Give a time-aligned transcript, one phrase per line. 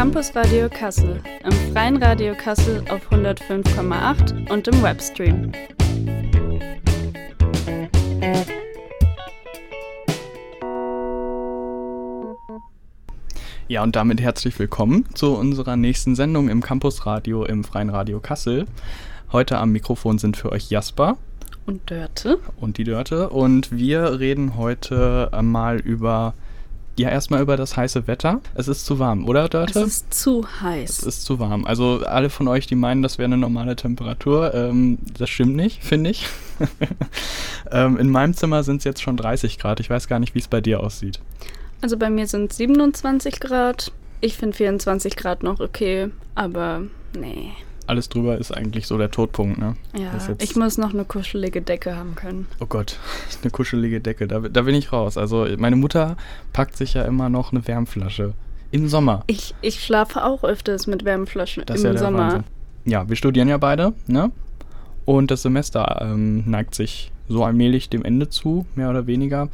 [0.00, 5.52] Campus Radio Kassel, im freien Radio Kassel auf 105,8 und im Webstream.
[13.68, 18.20] Ja, und damit herzlich willkommen zu unserer nächsten Sendung im Campus Radio im Freien Radio
[18.20, 18.64] Kassel.
[19.32, 21.18] Heute am Mikrofon sind für euch Jasper
[21.66, 22.38] Und Dörte.
[22.58, 26.32] und die Dörte und wir reden heute mal über,
[26.98, 28.40] ja, erstmal über das heiße Wetter.
[28.54, 29.80] Es ist zu warm, oder Es Dörte?
[29.80, 30.98] ist zu Es heiß.
[31.04, 31.64] ist zu warm.
[31.64, 35.82] Also alle von euch, die meinen, das wäre eine normale Temperatur, ähm, das stimmt nicht,
[35.82, 36.26] finde ich.
[37.72, 39.80] ähm, in meinem Zimmer sind es jetzt schon 30 Grad.
[39.80, 41.20] Ich weiß gar nicht, wie es bei dir aussieht.
[41.80, 43.92] Also bei mir sind 27 Grad.
[44.20, 46.82] Ich finde 24 Grad noch okay, aber
[47.18, 47.52] nee.
[47.90, 49.74] Alles drüber ist eigentlich so der Todpunkt, ne?
[49.98, 52.46] Ja, ich muss noch eine kuschelige Decke haben können.
[52.60, 53.00] Oh Gott,
[53.42, 55.18] eine kuschelige Decke, da, da bin ich raus.
[55.18, 56.16] Also meine Mutter
[56.52, 58.34] packt sich ja immer noch eine Wärmflasche.
[58.70, 59.24] Im Sommer.
[59.26, 62.18] Ich, ich schlafe auch öfters mit Wärmflaschen Das im ja Sommer.
[62.18, 62.44] Wahnsinn.
[62.84, 64.30] Ja, wir studieren ja beide, ne?
[65.04, 69.48] Und das Semester ähm, neigt sich so allmählich dem Ende zu, mehr oder weniger.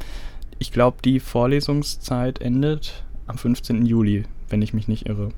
[0.59, 3.83] Ich glaube, die Vorlesungszeit endet am 15.
[3.87, 5.29] Juli, wenn ich mich nicht irre.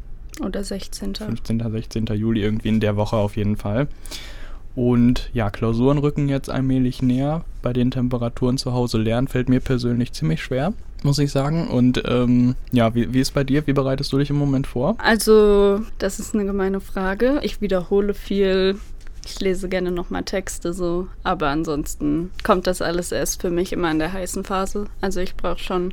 [0.42, 1.16] Oder 16.
[1.16, 2.06] 15., 16.
[2.08, 3.88] Juli, irgendwie in der Woche auf jeden Fall.
[4.76, 7.44] Und ja, Klausuren rücken jetzt allmählich näher.
[7.62, 10.74] Bei den Temperaturen zu Hause lernen fällt mir persönlich ziemlich schwer,
[11.04, 11.68] muss ich sagen.
[11.68, 13.68] Und ähm, ja, wie, wie ist bei dir?
[13.68, 14.96] Wie bereitest du dich im Moment vor?
[15.00, 17.40] Also, das ist eine gemeine Frage.
[17.44, 18.78] Ich wiederhole viel.
[19.26, 21.08] Ich lese gerne nochmal Texte so.
[21.24, 24.86] Aber ansonsten kommt das alles erst für mich immer in der heißen Phase.
[25.02, 25.92] Also ich brauche schon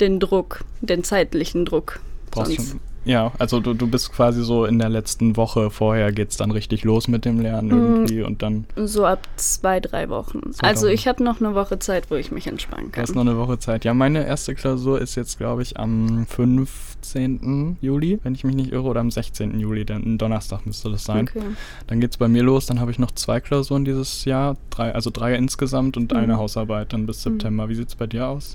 [0.00, 1.98] den Druck, den zeitlichen Druck.
[2.30, 2.80] Brauchst schon.
[3.08, 6.84] Ja, also du, du bist quasi so in der letzten Woche vorher geht's dann richtig
[6.84, 7.72] los mit dem Lernen Mm.
[7.72, 10.52] irgendwie und dann So ab zwei, drei Wochen.
[10.52, 10.94] Zwei also Wochen.
[10.94, 13.24] ich habe noch eine Woche Zeit, wo ich mich entspannen du hast kann.
[13.24, 13.86] noch eine Woche Zeit.
[13.86, 17.78] Ja, meine erste Klausur ist jetzt, glaube ich, am 15.
[17.80, 19.58] Juli, wenn ich mich nicht irre, oder am 16.
[19.58, 21.28] Juli, ein Donnerstag müsste das sein.
[21.28, 21.42] Okay.
[21.86, 25.10] Dann geht's bei mir los, dann habe ich noch zwei Klausuren dieses Jahr, drei, also
[25.10, 26.18] drei insgesamt und Mhm.
[26.18, 27.30] eine Hausarbeit dann bis Mhm.
[27.32, 27.68] September.
[27.68, 28.54] Wie sieht's bei dir aus?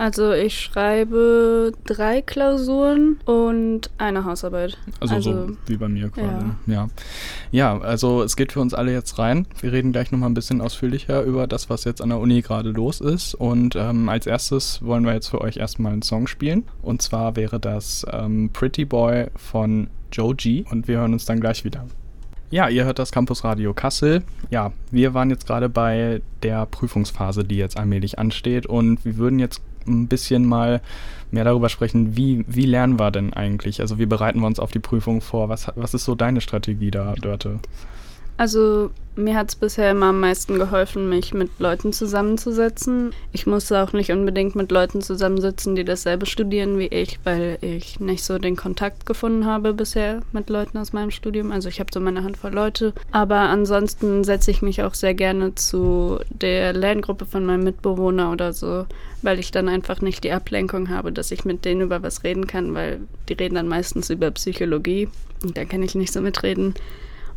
[0.00, 4.78] Also ich schreibe drei Klausuren und eine Hausarbeit.
[4.98, 6.46] Also, so wie bei mir quasi.
[6.66, 6.72] ja.
[6.74, 6.88] Ja.
[7.50, 7.80] ja.
[7.82, 9.46] also es geht für uns alle jetzt rein.
[9.60, 12.70] Wir reden gleich nochmal ein bisschen ausführlicher über das, was jetzt an der Uni gerade
[12.70, 13.34] los ist.
[13.34, 16.64] Und ähm, als erstes wollen wir jetzt für euch erstmal einen Song spielen.
[16.80, 20.64] Und zwar wäre das ähm, Pretty Boy von Joe G.
[20.70, 21.84] Und wir hören uns dann gleich wieder.
[22.48, 24.24] Ja, ihr hört das Campus Radio Kassel.
[24.48, 28.64] Ja, wir waren jetzt gerade bei der Prüfungsphase, die jetzt allmählich ansteht.
[28.64, 30.80] Und wir würden jetzt ein bisschen mal
[31.30, 33.80] mehr darüber sprechen, wie, wie lernen wir denn eigentlich?
[33.80, 35.48] Also wie bereiten wir uns auf die Prüfung vor?
[35.48, 37.60] Was, was ist so deine Strategie da, Dörte?
[38.40, 43.12] Also mir hat es bisher immer am meisten geholfen, mich mit Leuten zusammenzusetzen.
[43.32, 48.00] Ich musste auch nicht unbedingt mit Leuten zusammensitzen, die dasselbe studieren wie ich, weil ich
[48.00, 51.52] nicht so den Kontakt gefunden habe bisher mit Leuten aus meinem Studium.
[51.52, 52.94] Also ich habe so meine Handvoll Leute.
[53.12, 58.54] Aber ansonsten setze ich mich auch sehr gerne zu der Lerngruppe von meinem Mitbewohner oder
[58.54, 58.86] so,
[59.20, 62.46] weil ich dann einfach nicht die Ablenkung habe, dass ich mit denen über was reden
[62.46, 65.10] kann, weil die reden dann meistens über Psychologie
[65.42, 66.72] und da kann ich nicht so mitreden.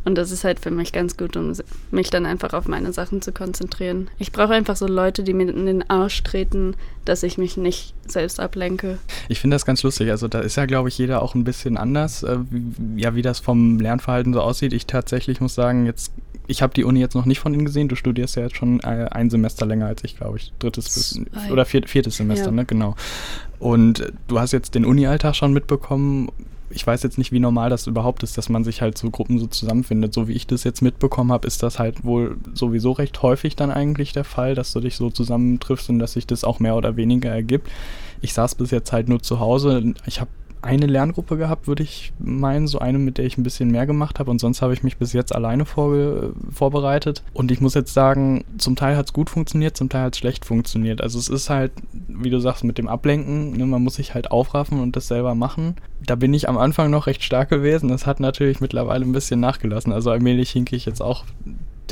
[0.06, 1.54] Und das ist halt für mich ganz gut, um
[1.92, 4.10] mich dann einfach auf meine Sachen zu konzentrieren.
[4.20, 6.76] Ich brauche einfach so Leute, die mir in den Arsch treten,
[7.06, 8.98] dass ich mich nicht selbst ablenke.
[9.30, 10.12] Ich finde das ganz lustig.
[10.12, 13.22] Also da ist ja, glaube ich, jeder auch ein bisschen anders, äh, wie, ja, wie
[13.22, 14.74] das vom Lernverhalten so aussieht.
[14.74, 16.12] Ich tatsächlich muss sagen, jetzt,
[16.48, 17.88] ich habe die Uni jetzt noch nicht von Ihnen gesehen.
[17.88, 20.52] Du studierst ja jetzt schon äh, ein Semester länger als ich, glaube ich.
[20.60, 21.52] Drittes bis, Zwei.
[21.52, 22.52] oder viert, viertes Semester, Ja.
[22.52, 22.66] ne?
[22.66, 22.96] Genau.
[23.60, 26.30] Und du hast jetzt den Uni-Alltag schon mitbekommen.
[26.76, 29.40] Ich weiß jetzt nicht, wie normal das überhaupt ist, dass man sich halt so Gruppen
[29.40, 30.14] so zusammenfindet.
[30.14, 33.72] So wie ich das jetzt mitbekommen habe, ist das halt wohl sowieso recht häufig dann
[33.72, 36.96] eigentlich der Fall, dass du dich so zusammentriffst und dass sich das auch mehr oder
[36.96, 37.70] weniger ergibt.
[38.22, 39.94] Ich saß bis jetzt halt nur zu Hause.
[40.06, 40.32] Ich habe
[40.64, 44.20] eine Lerngruppe gehabt, würde ich meinen, so eine, mit der ich ein bisschen mehr gemacht
[44.20, 47.22] habe und sonst habe ich mich bis jetzt alleine vorbereitet.
[47.34, 50.20] Und ich muss jetzt sagen, zum Teil hat es gut funktioniert, zum Teil hat es
[50.20, 51.02] schlecht funktioniert.
[51.02, 51.74] Also es ist halt,
[52.08, 55.36] wie du sagst, mit dem Ablenken, ne, man muss sich halt aufraffen und das selber
[55.36, 55.76] machen.
[56.06, 57.90] Da bin ich am Anfang noch recht stark gewesen.
[57.90, 59.92] Das hat natürlich mittlerweile ein bisschen nachgelassen.
[59.92, 61.26] Also allmählich hinke ich jetzt auch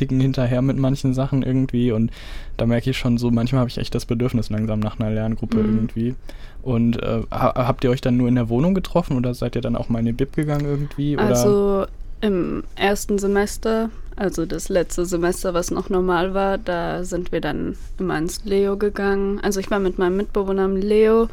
[0.01, 2.09] Ticken hinterher mit manchen Sachen irgendwie und
[2.57, 5.57] da merke ich schon so, manchmal habe ich echt das Bedürfnis langsam nach einer Lerngruppe
[5.57, 5.75] Mhm.
[5.75, 6.15] irgendwie.
[6.63, 9.62] Und äh, ha habt ihr euch dann nur in der Wohnung getroffen oder seid ihr
[9.62, 11.15] dann auch mal in die Bib gegangen irgendwie?
[11.15, 11.27] Oder?
[11.27, 11.86] Also
[12.21, 17.75] im ersten Semester, also das letzte Semester, was noch normal war, da sind wir dann
[18.00, 19.39] immer ins Leo gegangen.
[19.44, 21.30] Also ich war mit meinem Mitbewohner im Leo.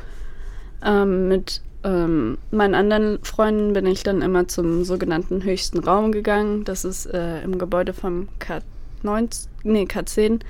[0.84, 6.64] Ähm, mit ähm, meinen anderen Freunden bin ich dann immer zum sogenannten höchsten Raum gegangen.
[6.64, 10.40] Das ist äh, im Gebäude vom K9, nee, K10.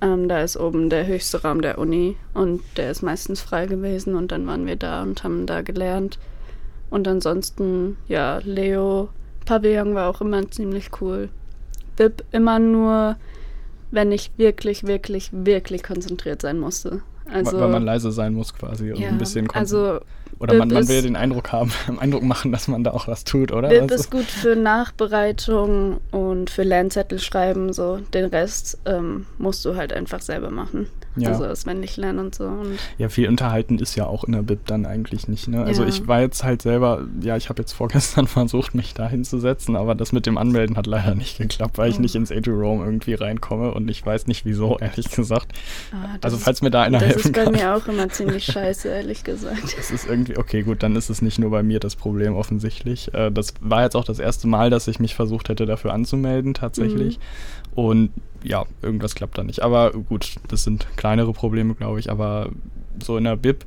[0.00, 4.14] Ähm, da ist oben der höchste Raum der Uni und der ist meistens frei gewesen
[4.14, 6.18] und dann waren wir da und haben da gelernt.
[6.88, 9.10] Und ansonsten, ja, Leo,
[9.44, 11.28] Pavillon war auch immer ziemlich cool.
[11.96, 13.16] Bib immer nur,
[13.90, 17.02] wenn ich wirklich, wirklich, wirklich konzentriert sein musste.
[17.32, 20.00] Also, weil man leise sein muss quasi und ja, ein bisschen also
[20.38, 23.24] Oder man, man will ja den Eindruck haben, Eindruck machen, dass man da auch was
[23.24, 23.68] tut, oder?
[23.68, 23.94] Bib also.
[23.94, 27.98] ist gut für Nachbereitung und für Lernzettel schreiben, so.
[28.14, 30.88] Den Rest ähm, musst du halt einfach selber machen.
[31.16, 31.30] Ja.
[31.30, 32.44] Also auswendig lernen und so.
[32.44, 35.48] Und ja, viel unterhalten ist ja auch in der Bib dann eigentlich nicht.
[35.48, 35.64] Ne?
[35.64, 35.88] Also Ja.
[35.88, 39.94] ich war jetzt halt selber, ja, ich habe jetzt vorgestern versucht, mich da hinzusetzen, aber
[39.96, 42.02] das mit dem Anmelden hat leider nicht geklappt, weil ich Oh.
[42.02, 45.48] nicht ins Age of Rome irgendwie reinkomme und ich weiß nicht wieso, ehrlich gesagt.
[45.92, 47.52] ah, das Also ist- falls mir da einer Das helfen ist bei kann.
[47.54, 49.64] mir auch immer ziemlich scheiße, ehrlich gesagt.
[49.78, 53.12] Es ist irgendwie, okay, gut, dann ist es nicht nur bei mir das Problem offensichtlich.
[53.14, 56.54] Äh, das war jetzt auch das erste Mal, dass ich mich versucht hätte, dafür anzumelden,
[56.54, 57.18] tatsächlich.
[57.18, 57.78] Mhm.
[57.82, 58.10] Und
[58.42, 59.62] ja, irgendwas klappt da nicht.
[59.62, 62.10] Aber gut, das sind kleinere Probleme, glaube ich.
[62.10, 62.50] Aber
[63.02, 63.64] so in der Bib,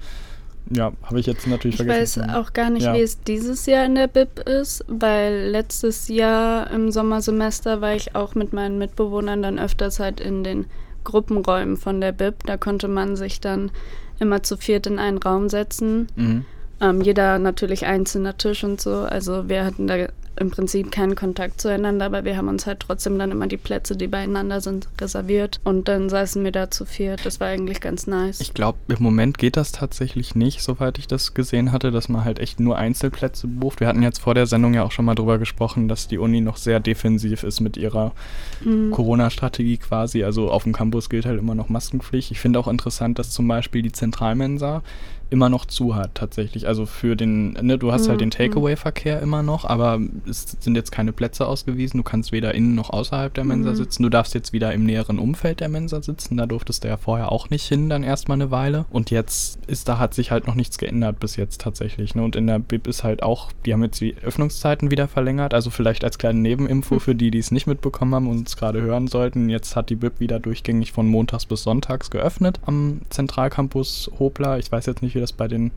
[0.71, 2.29] ja, habe ich jetzt natürlich Ich weiß vergessen.
[2.35, 2.93] auch gar nicht, Ja.
[2.93, 8.15] wie es dieses Jahr in der Bib ist, weil letztes Jahr im Sommersemester war ich
[8.15, 10.65] auch mit meinen Mitbewohnern dann öfters halt in den
[11.03, 12.45] Gruppenräumen von der Bib.
[12.45, 13.71] Da konnte man sich dann
[14.19, 16.07] immer zu viert in einen Raum setzen.
[16.15, 16.45] Mhm.
[16.79, 18.93] Ähm, jeder natürlich einzelner Tisch und so.
[19.01, 19.95] Also wir hatten da
[20.37, 23.95] im Prinzip keinen Kontakt zueinander, aber wir haben uns halt trotzdem dann immer die Plätze,
[23.95, 25.59] die beieinander sind, reserviert.
[25.63, 27.25] Und dann saßen wir da zu viert.
[27.25, 28.41] Das war eigentlich ganz nice.
[28.41, 32.23] Ich glaube, im Moment geht das tatsächlich nicht, soweit ich das gesehen hatte, dass man
[32.25, 33.79] halt echt nur Einzelplätze bucht.
[33.79, 36.41] Wir hatten jetzt vor der Sendung ja auch schon mal drüber gesprochen, dass die Uni
[36.41, 38.13] noch sehr defensiv ist mit ihrer
[38.63, 38.91] Mhm.
[38.91, 40.23] Corona-Strategie quasi.
[40.23, 42.31] Also auf dem Campus gilt halt immer noch Maskenpflicht.
[42.31, 44.83] Ich finde auch interessant, dass zum Beispiel die Zentralmensa
[45.33, 46.67] immer noch zu hat tatsächlich.
[46.67, 48.31] Also für den, ne, du hast halt den Mhm.
[48.31, 49.99] Takeaway-Verkehr immer noch, aber
[50.29, 51.97] es sind jetzt keine Plätze ausgewiesen.
[51.97, 53.75] Du kannst weder innen noch außerhalb der Mensa Mhm.
[53.75, 54.03] sitzen.
[54.03, 56.37] Du darfst jetzt wieder im näheren Umfeld der Mensa sitzen.
[56.37, 58.85] Da durftest du ja vorher auch nicht hin, dann erstmal eine Weile.
[58.91, 62.13] Und jetzt ist da hat sich halt noch nichts geändert bis jetzt tatsächlich.
[62.15, 62.23] Ne?
[62.23, 65.53] Und in der Bib ist halt auch, die haben jetzt die Öffnungszeiten wieder verlängert.
[65.55, 66.99] Also vielleicht als kleine Nebeninfo Mhm.
[66.99, 69.49] für die, die es nicht mitbekommen haben und es gerade hören sollten.
[69.49, 74.57] Jetzt hat die Bib wieder durchgängig von montags bis sonntags geöffnet am Zentralcampus Hopla.
[74.59, 75.71] Ich weiß jetzt nicht, wie das bei den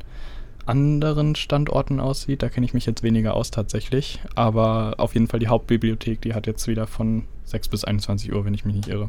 [0.66, 2.43] anderen Standorten aussieht.
[2.43, 4.20] Da kenne ich mich jetzt weniger aus tatsächlich.
[4.34, 8.44] Aber auf jeden Fall die Hauptbibliothek, die hat jetzt wieder von 6 bis 21 Uhr,
[8.44, 9.08] wenn ich mich nicht irre.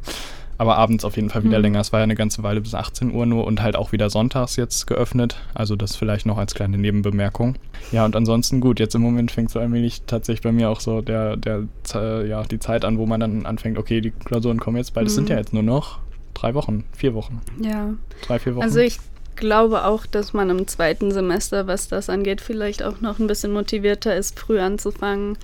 [0.59, 1.63] Aber abends auf jeden Fall wieder Mhm.
[1.63, 1.79] länger.
[1.79, 4.55] Es war ja eine ganze Weile bis 18 Uhr nur und halt auch wieder sonntags
[4.55, 5.37] jetzt geöffnet.
[5.55, 7.55] Also das vielleicht noch als kleine Nebenbemerkung.
[7.91, 11.01] Ja, und ansonsten gut, jetzt im Moment fängt so allmählich tatsächlich bei mir auch so
[11.01, 11.63] der, der,
[11.95, 15.07] äh, ja, die Zeit an, wo man dann anfängt, okay, die Klausuren kommen jetzt bald.
[15.07, 15.31] Es sind Mhm.
[15.31, 15.99] ja jetzt nur noch
[16.35, 17.89] drei Wochen, vier Wochen, Ja.
[18.27, 18.63] drei, vier Wochen.
[18.63, 18.99] Also ich
[19.37, 23.53] glaube auch, dass man im zweiten Semester, was das angeht, vielleicht auch noch ein bisschen
[23.53, 25.37] motivierter ist, früh anzufangen.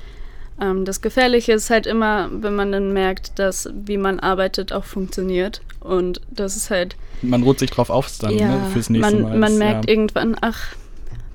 [0.59, 4.83] Ähm, das Gefährliche ist halt immer, wenn man dann merkt, dass wie man arbeitet auch
[4.83, 5.61] funktioniert.
[5.79, 9.21] Und das ist halt, man ruht sich drauf auf dann ja, ne, fürs nächste man,
[9.21, 9.37] Mal.
[9.37, 9.91] man merkt ja.
[9.91, 10.75] irgendwann, ach,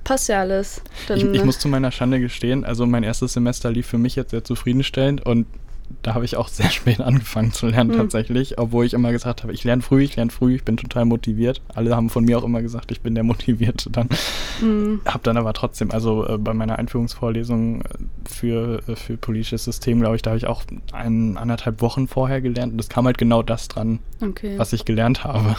[0.04, 0.82] passt ja alles.
[1.14, 4.30] Ich, ich muss zu meiner Schande gestehen, also mein erstes Semester lief für mich jetzt
[4.30, 5.46] sehr zufriedenstellend und
[6.02, 7.96] da habe ich auch sehr spät angefangen zu lernen Mhm.
[7.96, 11.04] tatsächlich, obwohl ich immer gesagt habe, ich lerne früh, ich lerne früh, ich bin total
[11.04, 11.60] motiviert.
[11.74, 14.08] Alle haben von mir auch immer gesagt, ich bin der Motivierte dann.
[14.60, 15.00] Mhm.
[15.06, 17.84] Habe dann aber trotzdem, also äh, bei meiner Einführungsvorlesung äh,
[18.28, 22.40] für, äh, für politisches System, glaube ich, da habe ich auch ein, anderthalb Wochen vorher
[22.40, 24.58] gelernt und es kam halt genau das dran, okay.
[24.58, 25.56] was ich gelernt habe.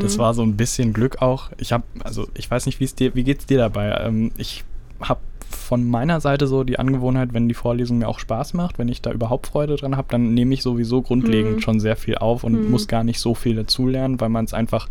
[0.00, 0.18] Das Mhm.
[0.20, 1.50] war so ein bisschen Glück auch.
[1.58, 3.90] Ich habe, also ich weiß nicht, wie es dir, wie geht's dir dabei?
[4.04, 4.64] Ähm, ich
[5.00, 5.20] habe
[5.54, 9.02] von meiner Seite so die Angewohnheit, wenn die Vorlesung mir auch Spaß macht, wenn ich
[9.02, 11.60] da überhaupt Freude dran habe, dann nehme ich sowieso grundlegend Mhm.
[11.60, 12.70] schon sehr viel auf und Mhm.
[12.70, 14.88] muss gar nicht so viel dazulernen, weil man es einfach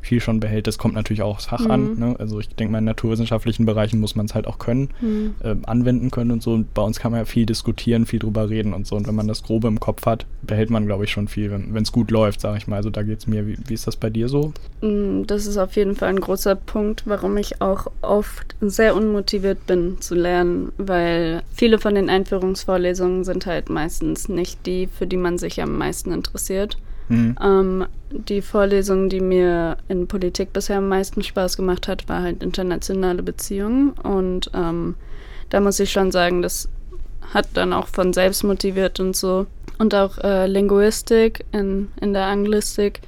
[0.00, 0.66] viel schon behält.
[0.66, 1.92] Das kommt natürlich auch aufs Fach an.
[1.94, 1.98] Mhm.
[1.98, 2.16] Ne?
[2.18, 4.90] Also ich denke mal, in naturwissenschaftlichen Bereichen muss man es halt auch können,
[5.42, 6.52] äh, anwenden können und so.
[6.52, 8.96] Und bei uns kann man ja viel diskutieren, viel drüber reden und so.
[8.96, 11.82] Und wenn man das Grobe im Kopf hat, behält man, glaube ich, schon viel, wenn
[11.82, 12.76] es gut läuft, sage ich mal.
[12.76, 13.46] Also da geht es mir.
[13.46, 14.52] Wie, wie ist das bei dir so?
[14.82, 19.66] Mm, Das ist auf jeden Fall ein großer Punkt, warum ich auch oft sehr unmotiviert
[19.66, 25.16] bin zu lernen, weil viele von den Einführungsvorlesungen sind halt meistens nicht die, für die
[25.16, 26.76] man sich am meisten interessiert.
[27.08, 27.36] Mhm.
[27.42, 32.42] Ähm, die Vorlesung, die mir in Politik bisher am meisten Spaß gemacht hat, war halt
[32.42, 33.90] internationale Beziehungen.
[33.90, 34.94] Und ähm,
[35.50, 36.68] da muss ich schon sagen, das
[37.32, 39.46] hat dann auch von selbst motiviert und so.
[39.78, 43.00] Und auch äh, Linguistik in, in der Anglistik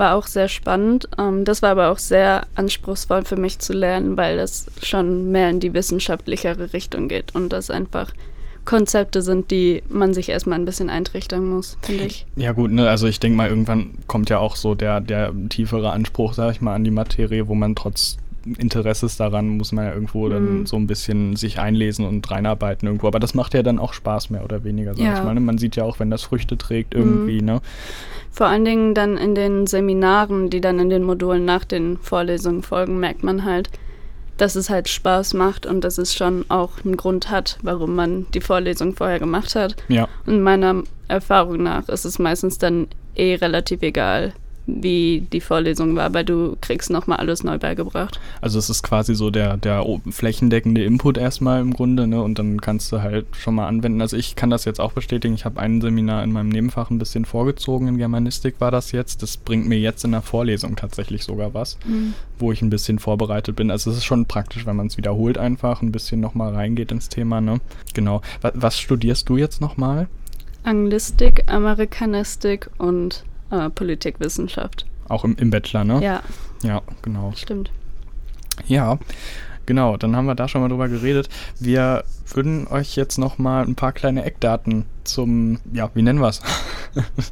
[0.00, 1.08] war auch sehr spannend.
[1.16, 5.50] Ähm, das war aber auch sehr anspruchsvoll für mich zu lernen, weil das schon mehr
[5.50, 8.12] in die wissenschaftlichere Richtung geht und das einfach
[8.64, 12.26] Konzepte sind, die man sich erstmal ein bisschen eintrichtern muss, finde ich.
[12.36, 15.92] Ja gut, ne, also ich denke mal, irgendwann kommt ja auch so der, der tiefere
[15.92, 18.16] Anspruch, sag ich mal, an die Materie, wo man trotz
[18.58, 20.66] Interesses daran muss man ja irgendwo dann Mhm.
[20.66, 23.06] so ein bisschen sich einlesen und reinarbeiten irgendwo.
[23.06, 25.18] Aber das macht ja dann auch Spaß mehr oder weniger, sag Ja.
[25.18, 25.34] ich mal.
[25.38, 27.60] Man sieht ja auch, wenn das Früchte trägt irgendwie, ne?
[28.30, 32.62] Vor allen Dingen dann in den Seminaren, die dann in den Modulen nach den Vorlesungen
[32.62, 33.70] folgen, merkt man halt,
[34.36, 38.26] dass es halt Spaß macht und dass es schon auch einen Grund hat, warum man
[38.32, 39.76] die Vorlesung vorher gemacht hat.
[39.88, 40.08] Ja.
[40.26, 44.32] Und meiner Erfahrung nach ist es meistens dann eh relativ egal,
[44.80, 48.20] wie die Vorlesung war, weil du kriegst nochmal alles neu beigebracht.
[48.40, 52.22] Also es ist quasi so der, der flächendeckende Input erstmal im Grunde, ne?
[52.22, 54.00] Und dann kannst du halt schon mal anwenden.
[54.00, 55.34] Also ich kann das jetzt auch bestätigen.
[55.34, 57.88] Ich habe ein Seminar in meinem Nebenfach ein bisschen vorgezogen.
[57.88, 59.22] In Germanistik war das jetzt.
[59.22, 62.14] Das bringt mir jetzt in der Vorlesung tatsächlich sogar was, mhm.
[62.38, 63.70] wo ich ein bisschen vorbereitet bin.
[63.70, 67.08] Also es ist schon praktisch, wenn man es wiederholt einfach, ein bisschen nochmal reingeht ins
[67.08, 67.60] Thema, ne?
[67.94, 68.22] Genau.
[68.40, 70.08] Was, was studierst du jetzt nochmal?
[70.62, 74.86] Anglistik, Amerikanistik und äh, Politikwissenschaft.
[75.08, 76.02] Auch im, im Bachelor, ne?
[76.02, 76.22] Ja.
[76.62, 77.32] Ja, genau.
[77.34, 77.70] Stimmt.
[78.66, 78.98] Ja,
[79.66, 79.96] genau.
[79.96, 81.28] Dann haben wir da schon mal drüber geredet.
[81.58, 82.04] Wir
[82.34, 86.42] würden euch jetzt noch mal ein paar kleine Eckdaten zum, ja, wie nennen wir es?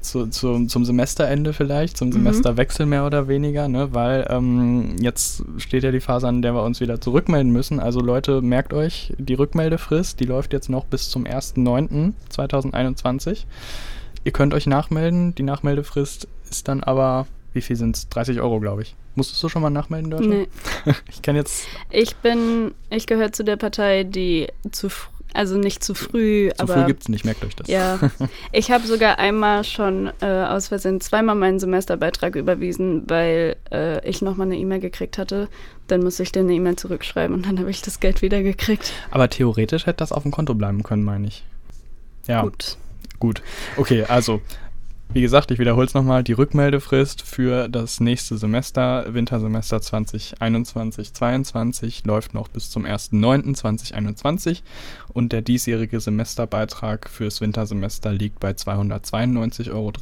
[0.00, 2.14] zu, zu, zum Semesterende vielleicht, zum mhm.
[2.14, 3.94] Semesterwechsel mehr oder weniger, ne?
[3.94, 7.80] weil ähm, jetzt steht ja die Phase an, der wir uns wieder zurückmelden müssen.
[7.80, 13.44] Also Leute, merkt euch, die Rückmeldefrist, die läuft jetzt noch bis zum 1.9.2021.
[14.24, 15.34] Ihr könnt euch nachmelden.
[15.34, 18.08] Die Nachmeldefrist ist dann aber, wie viel sind es?
[18.08, 18.94] 30 Euro, glaube ich.
[19.14, 20.48] Musstest du schon mal nachmelden, Deutschland?
[20.86, 20.92] Nee.
[21.10, 21.66] ich kann jetzt.
[21.90, 24.88] Ich bin, ich gehöre zu der Partei, die zu
[25.34, 26.74] also nicht zu früh, zu aber.
[26.74, 27.68] Zu früh gibt es nicht, merkt euch das.
[27.68, 27.98] Ja.
[28.52, 34.20] Ich habe sogar einmal schon äh, aus Versehen zweimal meinen Semesterbeitrag überwiesen, weil äh, ich
[34.20, 35.48] nochmal eine E-Mail gekriegt hatte.
[35.86, 38.92] Dann musste ich dir eine E-Mail zurückschreiben und dann habe ich das Geld wieder gekriegt.
[39.10, 41.44] Aber theoretisch hätte das auf dem Konto bleiben können, meine ich.
[42.26, 42.42] Ja.
[42.42, 42.76] Gut.
[43.22, 43.40] Gut.
[43.76, 44.40] Okay, also
[45.14, 52.32] wie gesagt, ich wiederhole es nochmal, die Rückmeldefrist für das nächste Semester, Wintersemester 2021-22, läuft
[52.32, 54.62] noch bis zum 1.9.2021
[55.12, 59.92] und der diesjährige Semesterbeitrag fürs Wintersemester liegt bei 292,53 Euro.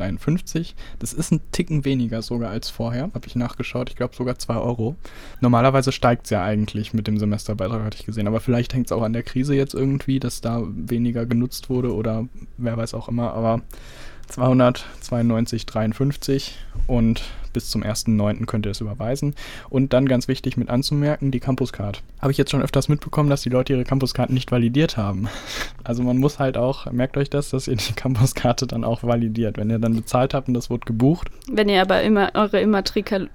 [1.01, 4.59] Das ist ein Ticken weniger sogar als vorher, habe ich nachgeschaut, ich glaube sogar 2
[4.59, 4.95] Euro.
[5.41, 8.93] Normalerweise steigt es ja eigentlich mit dem Semesterbeitrag, hatte ich gesehen, aber vielleicht hängt es
[8.93, 12.29] auch an der Krise jetzt irgendwie, dass da weniger genutzt wurde oder
[12.59, 13.63] wer weiß auch immer, aber
[14.31, 16.53] 292,53
[16.87, 17.23] und
[17.53, 18.47] bis zum 1.9.
[18.47, 19.35] könnt ihr es überweisen.
[19.69, 22.03] Und dann ganz wichtig mit anzumerken, die Campuscard.
[22.21, 25.29] Habe ich jetzt schon öfters mitbekommen, dass die Leute ihre Campuscard nicht validiert haben.
[25.83, 29.57] Also man muss halt auch, merkt euch das, dass ihr die Campuskarte dann auch validiert.
[29.57, 31.29] Wenn ihr dann bezahlt habt und das wurde gebucht.
[31.51, 33.31] Wenn ihr aber immer eure Immatrikul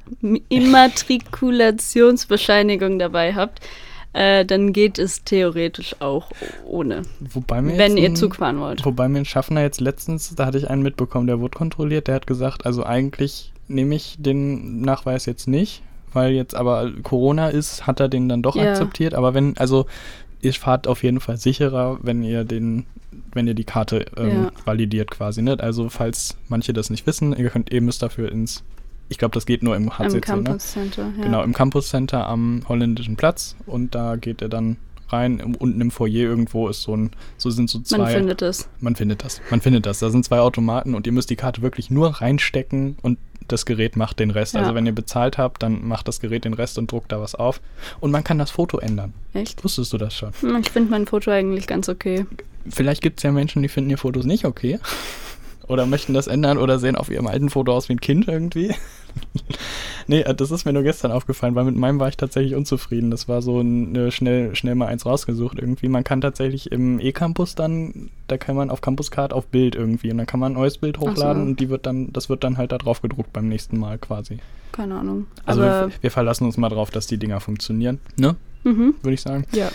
[0.49, 3.61] Immatrikulationsbescheinigung dabei habt,
[4.15, 6.29] äh, dann geht es theoretisch auch
[6.65, 7.01] ohne.
[7.19, 8.85] Wobei mir wenn ihr Zug fahren wollt.
[8.85, 12.15] Wobei mir ein Schaffner jetzt letztens, da hatte ich einen mitbekommen, der wurde kontrolliert, der
[12.15, 15.81] hat gesagt, also eigentlich nehme ich den Nachweis jetzt nicht,
[16.13, 18.71] weil jetzt aber Corona ist, hat er den dann doch ja.
[18.71, 19.15] akzeptiert.
[19.15, 19.85] Aber wenn, also
[20.41, 22.85] ihr fahrt auf jeden Fall sicherer, wenn ihr den,
[23.33, 24.51] wenn ihr die Karte ähm, ja.
[24.63, 25.41] validiert quasi.
[25.41, 25.57] Ne?
[25.59, 28.63] Also falls manche das nicht wissen, ihr könnt ihr müsst dafür ins
[29.09, 30.05] ich glaube, das geht nur im HCC.
[30.05, 30.21] Im ne?
[30.21, 31.23] Campus Center, ja.
[31.23, 33.55] Genau, im Campus Center am Holländischen Platz.
[33.65, 34.77] Und da geht er dann
[35.09, 35.55] rein.
[35.59, 37.97] Unten im Foyer irgendwo ist so ein, so sind so zwei.
[37.97, 38.69] Man findet es.
[38.79, 39.41] Man findet das.
[39.49, 39.99] Man findet das.
[39.99, 43.95] Da sind zwei Automaten und ihr müsst die Karte wirklich nur reinstecken und das Gerät
[43.95, 44.55] macht den Rest.
[44.55, 44.69] Also ja.
[44.69, 47.35] Also wenn ihr bezahlt habt, dann macht das Gerät den Rest und druckt da was
[47.35, 47.61] auf.
[47.99, 49.13] Und man kann das Foto ändern.
[49.33, 49.63] Echt?
[49.63, 50.31] Wusstest du das schon?
[50.41, 52.25] Hm, ich finde mein Foto eigentlich ganz okay.
[52.67, 54.79] Vielleicht gibt es ja Menschen, die finden ihr Fotos nicht okay
[55.67, 58.73] oder möchten das ändern oder sehen auf ihrem alten Foto aus wie ein Kind irgendwie.
[60.07, 63.11] nee, äh, das ist mir nur gestern aufgefallen, weil mit meinem war ich tatsächlich unzufrieden.
[63.11, 65.87] Das war so ein, schnell, schnell mal eins rausgesucht irgendwie.
[65.87, 70.17] Man kann tatsächlich im E-Campus dann, da kann man auf Campuscard auf Bild irgendwie und
[70.17, 71.49] dann kann man ein neues Bild hochladen so.
[71.49, 74.39] und die wird dann, das wird dann halt da drauf gedruckt beim nächsten Mal quasi.
[74.71, 75.27] Keine Ahnung.
[75.45, 78.35] Also wir, wir, verlassen uns mal drauf, dass die Dinger funktionieren, ne?
[78.63, 78.95] Mhm.
[79.01, 79.45] Würde ich sagen.
[79.53, 79.69] Ja.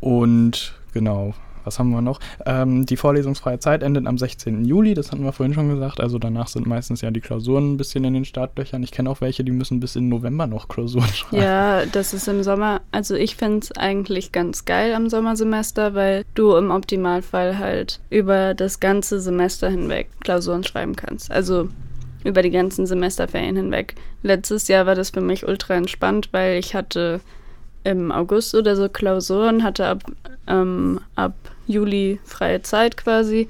[0.00, 1.34] Und genau,
[1.68, 2.18] was haben wir noch?
[2.46, 4.64] Ähm, die vorlesungsfreie Zeit endet am 16.
[4.64, 6.00] Juli, das hatten wir vorhin schon gesagt.
[6.00, 8.82] Also danach sind meistens ja die Klausuren ein bisschen in den Startlöchern.
[8.82, 11.42] Ich kenne auch welche, die müssen bis in November noch Klausuren schreiben.
[11.42, 16.24] Ja, das ist im Sommer, also ich finde es eigentlich ganz geil am Sommersemester, weil
[16.34, 21.30] du im Optimalfall halt über das ganze Semester hinweg Klausuren schreiben kannst.
[21.30, 21.68] Also
[22.24, 23.94] über die ganzen Semesterferien hinweg.
[24.22, 27.20] Letztes Jahr war das für mich ultra entspannt, weil ich hatte
[27.84, 30.02] im August oder so Klausuren, hatte ab,
[30.48, 31.34] ähm, ab
[31.66, 33.48] Juli freie Zeit quasi,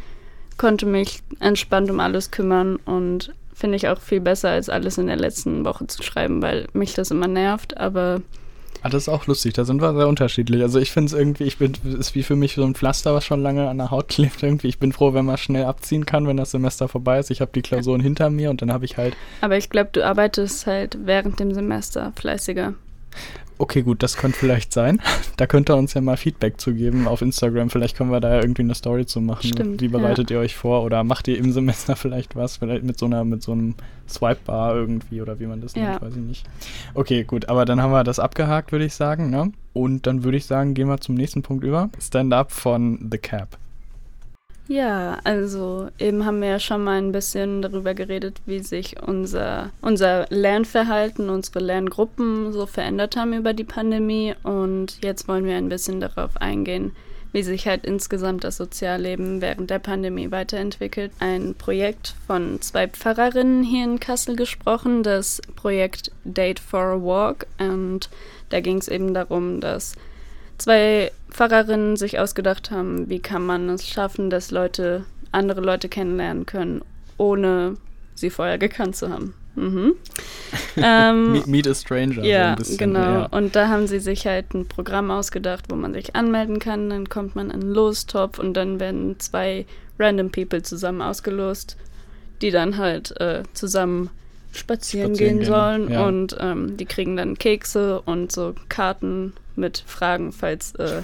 [0.57, 5.09] konnte mich entspannt um alles kümmern und finde ich auch viel besser, als alles in
[5.09, 8.23] der letzten Woche zu schreiben, weil mich das immer nervt, aber.
[8.83, 10.63] Ah, das ist auch lustig, da sind wir sehr unterschiedlich.
[10.63, 13.25] Also ich finde es irgendwie, ich bin, ist wie für mich so ein Pflaster, was
[13.25, 14.69] schon lange an der Haut klebt irgendwie.
[14.69, 17.33] Ich bin froh, wenn man schnell abziehen kann, wenn das Semester vorbei ist.
[17.33, 19.17] Ich habe die Klausuren hinter mir und dann habe ich halt.
[19.41, 22.75] Aber ich glaube, du arbeitest halt während dem Semester fleißiger.
[23.59, 25.01] Okay, gut, das könnte vielleicht sein.
[25.37, 27.71] Da könnt ihr uns ja mal Feedback zu geben auf Instagram.
[27.71, 29.49] Vielleicht können wir da ja irgendwie eine Story zu machen.
[29.49, 30.37] Stimmt, Wie bereitet ja.
[30.37, 30.85] ihr euch vor?
[30.85, 32.59] Oder macht ihr im Semester vielleicht was?
[32.59, 33.75] Vielleicht mit so einer, mit so einem
[34.09, 35.91] Swipe-Bar irgendwie oder wie man das Ja.
[35.91, 36.47] nennt, weiß ich nicht.
[36.95, 39.29] Okay, gut, aber dann haben wir das abgehakt, würde ich sagen.
[39.31, 39.53] Ne?
[39.73, 41.91] Und dann würde ich sagen, gehen wir zum nächsten Punkt über.
[42.01, 43.59] Stand-up von The Cap.
[44.71, 49.71] Ja, also eben haben wir ja schon mal ein bisschen darüber geredet, wie sich unser,
[49.81, 54.35] unser Lernverhalten, unsere Lerngruppen so verändert haben über die Pandemie.
[54.43, 56.95] Und jetzt wollen wir ein bisschen darauf eingehen,
[57.33, 61.13] wie sich halt insgesamt das Sozialleben während der Pandemie weiterentwickelt.
[61.19, 67.47] Ein Projekt von zwei Pfarrerinnen hier in Kassel gesprochen, das Projekt Date for a Walk.
[67.59, 68.11] Und
[68.51, 69.95] da ging es eben darum, dass
[70.59, 76.47] zwei Pfarrerinnen sich ausgedacht haben, wie kann man es schaffen, dass Leute andere Leute kennenlernen
[76.47, 76.83] können,
[77.17, 77.77] ohne
[78.15, 79.35] sie vorher gekannt zu haben.
[79.55, 79.95] Mhm.
[80.77, 82.15] ähm, Me- Meet a Stranger.
[82.15, 83.01] so ja, ein bisschen, genau.
[83.01, 83.27] Ja.
[83.27, 86.91] Und da haben sie sich halt ein Programm ausgedacht, wo man sich anmelden kann.
[86.91, 89.67] Dann kommt man in einen Lostopf und dann werden zwei
[89.99, 91.77] random People zusammen ausgelost,
[92.41, 94.11] die dann halt äh, zusammen
[94.53, 95.91] spazieren, Spazieren gehen gehen, sollen.
[95.91, 96.07] ja.
[96.07, 101.03] Und ähm, die kriegen dann Kekse und so Karten mit Fragen, falls, äh,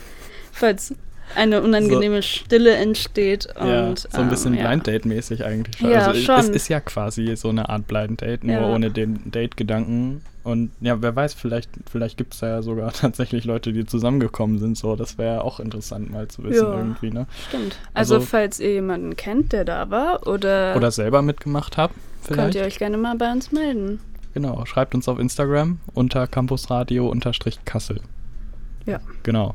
[0.53, 0.95] falls
[1.35, 3.49] eine unangenehme Stille entsteht.
[3.59, 4.69] Ja, Und, so ein bisschen ähm, ja.
[4.69, 5.91] Blind Date mäßig eigentlich schon.
[5.91, 6.39] Ja, also es- schon.
[6.39, 8.67] es ist ja quasi so eine Art Blind Date, nur Ja.
[8.69, 10.23] ohne den Date-Gedanken.
[10.45, 14.59] Und ja, wer weiß, vielleicht, vielleicht gibt es da ja sogar tatsächlich Leute, die zusammengekommen
[14.59, 14.77] sind.
[14.77, 16.77] So, das wäre ja auch interessant mal zu wissen Ja.
[16.77, 17.27] irgendwie, ne?
[17.49, 17.79] Stimmt.
[17.95, 21.95] Also, Also- falls ihr jemanden kennt, der da war oder, Oder selber mitgemacht habt,
[22.27, 22.55] könnt vielleicht.
[22.57, 23.99] ihr euch gerne mal bei uns melden.
[24.35, 28.01] Genau, schreibt uns auf Instagram unter campusradio-kassel.
[28.87, 29.01] Ja.
[29.23, 29.55] Genau.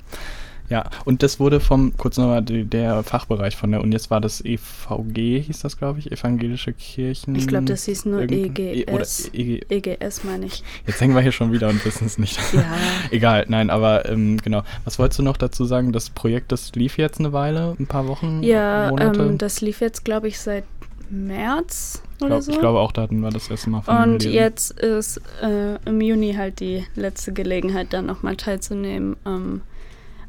[0.70, 4.40] Ja, und das wurde vom, kurz nochmal, der Fachbereich von der Uni, jetzt war das
[4.46, 7.34] EVG, hieß das, glaube ich, Evangelische Kirchen.
[7.34, 9.32] Ich glaube, das hieß nur irgend- E- Oder EGS.
[9.34, 10.64] EG, EGS meine ich.
[10.86, 12.40] jetzt hängen wir hier schon wieder und wissen es nicht.
[12.54, 12.64] Ja.
[13.10, 14.62] Egal, nein, aber ähm, genau.
[14.84, 15.92] Was wolltest du noch dazu sagen?
[15.92, 19.22] Das Projekt, das lief jetzt eine Weile, ein paar Wochen, Ja, Monate?
[19.24, 20.66] ähm, das lief jetzt, glaube ich, seit
[21.10, 22.52] März oder glaub, so.
[22.52, 26.02] ich glaube auch, da hatten wir das erste Mal von Und jetzt ist äh, im
[26.02, 29.16] Juni halt die letzte Gelegenheit, da nochmal teilzunehmen.
[29.26, 29.62] Ähm,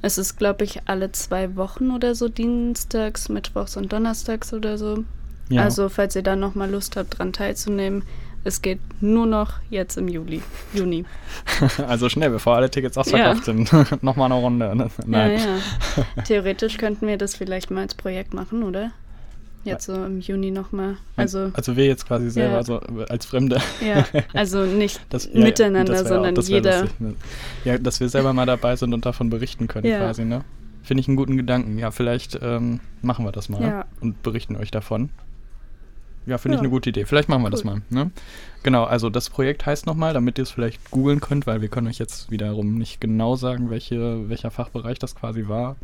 [0.02, 5.04] es ist, glaube ich, alle zwei Wochen oder so, dienstags, mittwochs und donnerstags oder so.
[5.50, 5.62] ja.
[5.62, 8.04] Also, falls ihr da nochmal Lust habt, dran teilzunehmen,
[8.42, 10.40] es geht nur noch jetzt im Juli,
[10.72, 11.04] Juni.
[11.86, 13.00] also schnell, bevor alle Tickets Ja.
[13.02, 13.70] ausverkauft sind.
[14.02, 14.74] Nochmal eine Runde.
[14.74, 14.90] ne?
[15.06, 15.38] Nein.
[15.38, 15.56] Ja,
[16.16, 16.22] ja.
[16.22, 18.92] Theoretisch könnten wir das vielleicht mal als Projekt machen, oder?
[19.62, 20.96] Jetzt so im Juni nochmal.
[21.16, 22.58] Also, also wir jetzt quasi selber, Ja.
[22.58, 23.58] also als Fremde.
[23.86, 26.80] ja, also nicht Das, ja, miteinander, das auch- sondern wär jeder.
[26.82, 27.16] lustig?
[27.64, 29.98] Ja, dass wir selber mal dabei sind und davon berichten können Ja.
[29.98, 30.44] quasi, ne?
[30.82, 31.78] Finde ich einen guten Gedanken.
[31.78, 35.10] Ja, vielleicht ähm, machen wir das mal und berichten euch davon.
[36.26, 37.04] Ja, finde ich eine gute Idee.
[37.06, 37.76] Vielleicht machen wir das mal.
[37.76, 37.82] Cool.
[37.90, 38.10] Ne?
[38.62, 41.86] Genau, also das Projekt heißt nochmal, damit ihr es vielleicht googeln könnt, weil wir können
[41.88, 45.76] euch jetzt wiederum nicht genau sagen, welche, welcher Fachbereich das quasi war.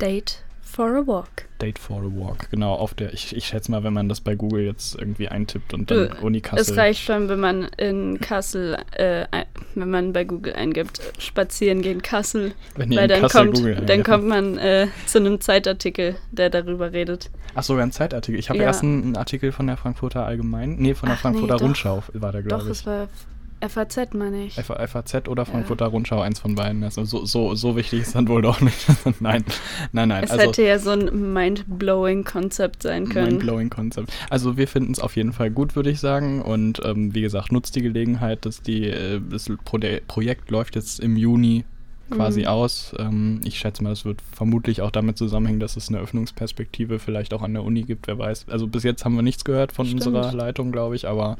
[0.00, 1.46] Date for a Walk.
[1.60, 4.34] Date for a Walk, genau, auf der, ich, ich schätze mal, wenn man das bei
[4.34, 6.60] Google jetzt irgendwie eintippt und dann Uni Kassel.
[6.72, 9.26] Es reicht schon, wenn man in Kassel, äh,
[9.74, 13.74] wenn man bei Google eingibt, spazieren gehen Kassel, wenn ihr weil dann Kassel kommt, Google
[13.84, 17.30] dann kommt man äh, zu einem Zeitartikel, der darüber redet.
[17.54, 18.38] Ach, sogar ein Zeitartikel.
[18.38, 18.66] Ich habe Ja.
[18.66, 21.62] erst einen, einen Artikel von der Frankfurter Allgemeinen, nee, von der Ach, nee, Frankfurter doch.
[21.62, 22.86] Rundschau war Doch, glaube es ich.
[22.86, 23.08] war
[23.66, 24.58] FAZ, meine ich.
[24.58, 26.82] F FAZ oder Frankfurter Rundschau, eins von beiden.
[26.82, 28.86] Also so, so, so wichtig ist dann wohl doch nicht.
[29.20, 29.44] nein,
[29.92, 30.24] nein, nein.
[30.24, 33.28] es also hätte ja so ein mind-blowing Konzept sein können.
[33.28, 34.12] Mind-blowing Konzept.
[34.30, 36.42] Also wir finden es auf jeden Fall gut, würde ich sagen.
[36.42, 41.00] Und ähm, wie gesagt, nutzt die Gelegenheit, dass die, äh, das Pro Projekt läuft jetzt
[41.00, 41.64] im Juni
[42.10, 42.46] quasi Mhm.
[42.46, 42.94] aus.
[42.98, 47.32] Ähm, ich schätze mal, es wird vermutlich auch damit zusammenhängen, dass es eine Öffnungsperspektive vielleicht
[47.32, 48.46] auch an der Uni gibt, wer weiß.
[48.48, 50.06] Also bis jetzt haben wir nichts gehört von Stimmt.
[50.06, 51.36] unserer Leitung, glaube ich, aber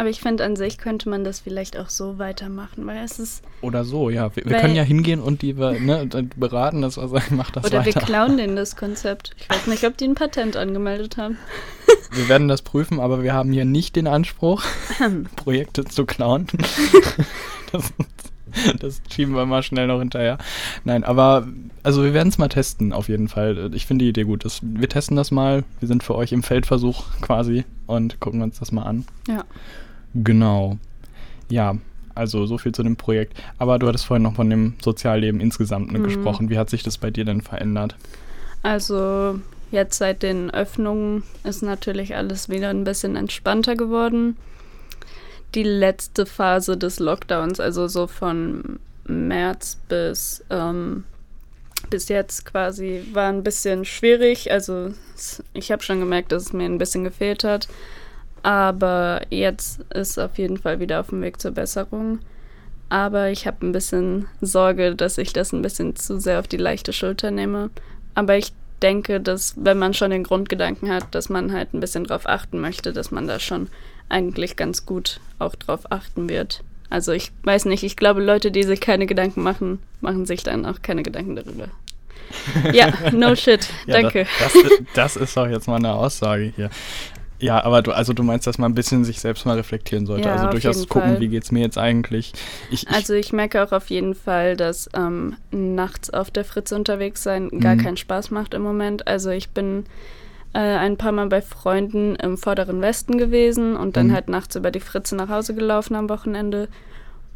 [0.00, 3.42] Aber ich finde, an sich könnte man das vielleicht auch so weitermachen, weil es ist.
[3.60, 4.34] oder so, ja.
[4.34, 7.84] Wir, wir können ja hingehen und die wir, ne, beraten, das also, macht das oder
[7.84, 8.06] wir weiter.
[8.06, 9.36] klauen denen das Konzept.
[9.36, 11.36] Ich weiß nicht, ob die ein Patent angemeldet haben.
[12.12, 14.64] Wir werden das prüfen, aber wir haben hier nicht den Anspruch,
[15.36, 16.46] Projekte zu klauen.
[17.72, 17.92] das,
[18.80, 20.38] das schieben wir mal schnell noch hinterher.
[20.84, 21.46] Nein, aber
[21.84, 23.70] also wir werden es mal testen, auf jeden Fall.
[23.74, 24.44] Ich finde die Idee gut.
[24.44, 25.62] Das, wir testen das mal.
[25.78, 29.04] Wir sind für euch im Feldversuch quasi und gucken uns das mal an.
[29.28, 29.44] Ja.
[30.14, 30.78] Genau.
[31.48, 31.76] Ja,
[32.14, 33.40] also so viel zu dem Projekt.
[33.58, 36.04] Aber du hattest vorhin noch von dem Sozialleben insgesamt ne, Mhm.
[36.04, 36.50] gesprochen.
[36.50, 37.96] Wie hat sich das bei dir denn verändert?
[38.62, 39.38] Also
[39.70, 44.36] jetzt seit den Öffnungen ist natürlich alles wieder ein bisschen entspannter geworden.
[45.54, 51.04] Die letzte Phase des Lockdowns, also so von März bis, ähm,
[51.88, 54.52] bis jetzt quasi, war ein bisschen schwierig.
[54.52, 54.90] Also
[55.54, 57.66] ich habe schon gemerkt, dass es mir ein bisschen gefehlt hat.
[58.42, 62.20] Aber jetzt ist auf jeden Fall wieder auf dem Weg zur Besserung.
[62.88, 66.56] Aber ich habe ein bisschen Sorge, dass ich das ein bisschen zu sehr auf die
[66.56, 67.70] leichte Schulter nehme.
[68.14, 72.04] Aber ich denke, dass wenn man schon den Grundgedanken hat, dass man halt ein bisschen
[72.04, 73.68] drauf achten möchte, dass man da schon
[74.08, 76.62] eigentlich ganz gut auch drauf achten wird.
[76.88, 80.66] Also ich weiß nicht, ich glaube, Leute, die sich keine Gedanken machen, machen sich dann
[80.66, 81.68] auch keine Gedanken darüber.
[82.72, 84.26] ja, no shit, ja, danke.
[84.40, 86.70] Das, das, das, ist doch jetzt mal eine Aussage hier.
[87.40, 90.28] Ja, aber du, also du meinst, dass man ein bisschen sich selbst mal reflektieren sollte.
[90.28, 91.20] Ja, also durchaus gucken, Fall.
[91.20, 92.32] wie geht es mir jetzt eigentlich.
[92.70, 96.76] Ich, ich also ich merke auch auf jeden Fall, dass ähm, nachts auf der Fritze
[96.76, 97.82] unterwegs sein gar mhm.
[97.82, 99.06] keinen Spaß macht im Moment.
[99.06, 99.84] Also ich bin
[100.52, 104.12] äh, ein paar Mal bei Freunden im vorderen Westen gewesen und dann mhm.
[104.12, 106.68] halt nachts über die Fritze nach Hause gelaufen am Wochenende.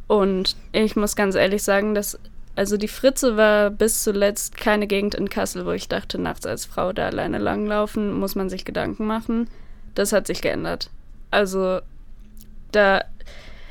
[0.07, 2.19] Und ich muss ganz ehrlich sagen, dass
[2.57, 6.67] also die Fritze war bis zuletzt keine Gegend in Kassel, wo ich dachte, nachts als
[6.67, 9.49] Frau da alleine langlaufen, muss man sich Gedanken machen.
[9.95, 10.91] Das hat sich geändert.
[11.31, 11.81] Also
[12.73, 13.05] da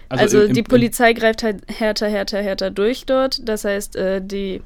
[0.09, 3.47] also, also im, die Polizei greift halt härter, härter, härter durch dort.
[3.47, 4.61] Das heißt, äh, die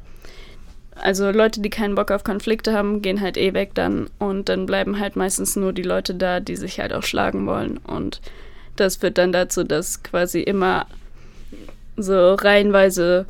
[1.01, 4.65] also Leute, die keinen Bock auf Konflikte haben, gehen halt eh weg dann und dann
[4.65, 8.21] bleiben halt meistens nur die Leute da, die sich halt auch schlagen wollen und
[8.75, 10.85] das führt dann dazu, dass quasi immer
[11.95, 13.25] so reihenweise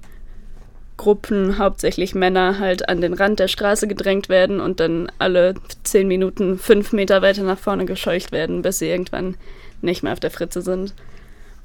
[0.97, 6.07] Gruppen, hauptsächlich Männer, halt an den Rand der Straße gedrängt werden und dann alle zehn
[6.07, 9.35] Minuten fünf Meter weiter nach vorne gescheucht werden, bis sie irgendwann
[9.81, 10.93] nicht mehr auf der Fritze sind.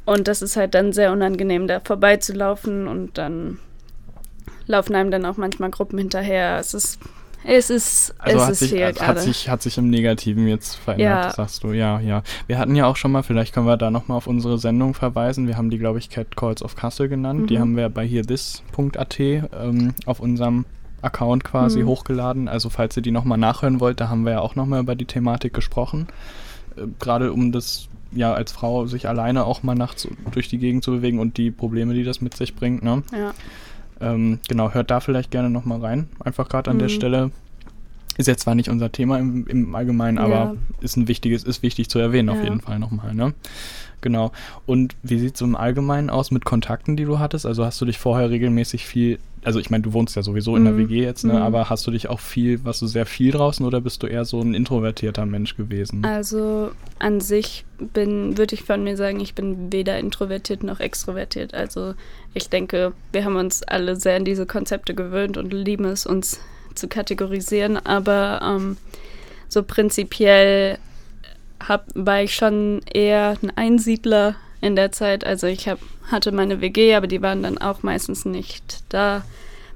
[0.05, 3.59] Und das ist halt dann sehr unangenehm, da vorbeizulaufen und dann
[4.67, 6.59] laufen einem dann auch manchmal Gruppen hinterher.
[6.59, 6.99] Es ist,
[7.45, 11.25] es ist, also es hat, sich, hat, hat, sich, hat sich im Negativen jetzt verändert,
[11.25, 11.31] ja.
[11.31, 11.73] sagst du.
[11.73, 12.23] Ja, ja.
[12.47, 15.47] Wir hatten ja auch schon mal, vielleicht können wir da nochmal auf unsere Sendung verweisen.
[15.47, 17.43] Wir haben die, glaube ich, Cat Calls of Kassel genannt.
[17.43, 17.47] Mhm.
[17.49, 20.65] Die haben wir bei hier this.at ähm, auf unserem
[21.03, 21.89] Account quasi mhm.
[21.89, 22.49] hochgeladen.
[22.49, 25.07] Also falls ihr die nochmal nachhören wollt, da haben wir ja auch nochmal über die
[25.07, 26.07] Thematik gesprochen.
[26.77, 30.85] Äh, Gerade um das ja als Frau sich alleine auch mal nachts durch die Gegend
[30.85, 32.83] zu bewegen und die Probleme, die das mit sich bringt.
[32.83, 33.03] Ne?
[33.13, 33.33] Ja.
[34.03, 36.09] Ähm, genau, hört da vielleicht gerne nochmal rein.
[36.21, 36.81] Einfach gerade an mhm.
[36.81, 37.31] der Stelle.
[38.19, 40.25] Ist jetzt zwar nicht unser Thema im, im Allgemeinen, ja.
[40.25, 42.35] aber ist ein wichtiges, ist wichtig zu erwähnen ja.
[42.35, 43.33] auf jeden Fall nochmal, ne?
[44.03, 44.33] Genau.
[44.67, 47.47] Und wie sieht es im Allgemeinen aus mit Kontakten, die du hattest?
[47.47, 50.65] Also hast du dich vorher regelmäßig viel, also ich meine, du wohnst ja sowieso in
[50.65, 50.89] der mhm.
[50.91, 51.35] WG jetzt, ne?
[51.35, 51.43] Mhm.
[51.43, 54.25] Aber hast du dich auch viel, warst du sehr viel draußen oder bist du eher
[54.25, 56.05] so ein introvertierter Mensch gewesen?
[56.05, 61.55] Also an sich bin, würde ich von mir sagen, ich bin weder introvertiert noch extrovertiert.
[61.55, 61.95] Also
[62.35, 66.41] ich denke, wir haben uns alle sehr an diese Konzepte gewöhnt und lieben es, uns
[66.75, 68.77] zu kategorisieren, aber ähm,
[69.49, 70.79] so prinzipiell
[71.69, 75.25] hab, war ich schon eher ein Einsiedler in der Zeit.
[75.25, 75.79] Also ich hab,
[76.11, 79.25] hatte meine WG, aber die waren dann auch meistens nicht da,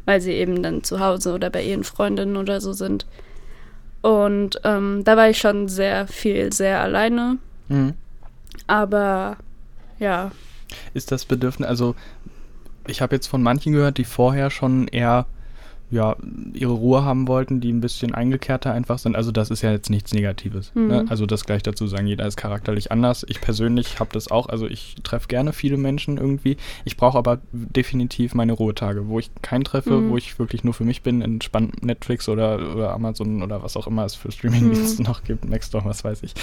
[0.04, 3.06] weil sie eben dann zu Hause oder bei ihren Freundinnen oder so sind.
[4.00, 7.38] Und ähm, da war ich schon sehr viel, sehr alleine.
[7.68, 7.94] Mhm.
[8.66, 9.36] Aber
[9.98, 10.30] ja.
[10.94, 11.94] Ist das Bedürfnis, also
[12.88, 15.26] ich habe jetzt von manchen gehört, die vorher schon eher
[15.88, 16.16] ja,
[16.52, 19.14] ihre Ruhe haben wollten, die ein bisschen eingekehrter einfach sind.
[19.14, 20.74] Also das ist ja jetzt nichts Negatives.
[20.74, 20.82] Ne?
[20.82, 20.88] Mhm.
[20.88, 21.04] Ne?
[21.08, 23.24] Also das gleich dazu sagen, jeder ist charakterlich anders.
[23.28, 26.56] Ich persönlich habe das auch, also ich treffe gerne viele Menschen irgendwie.
[26.84, 30.10] Ich brauche aber definitiv meine Ruhetage, wo ich keinen treffe, mhm.
[30.10, 33.86] wo ich wirklich nur für mich bin, entspannt Netflix oder, oder Amazon oder was auch
[33.86, 35.08] immer es für Streamingdienste mhm.
[35.08, 36.34] noch gibt, Nextdoor, was weiß ich,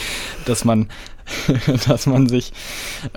[0.45, 0.87] dass man,
[1.87, 2.53] dass man sich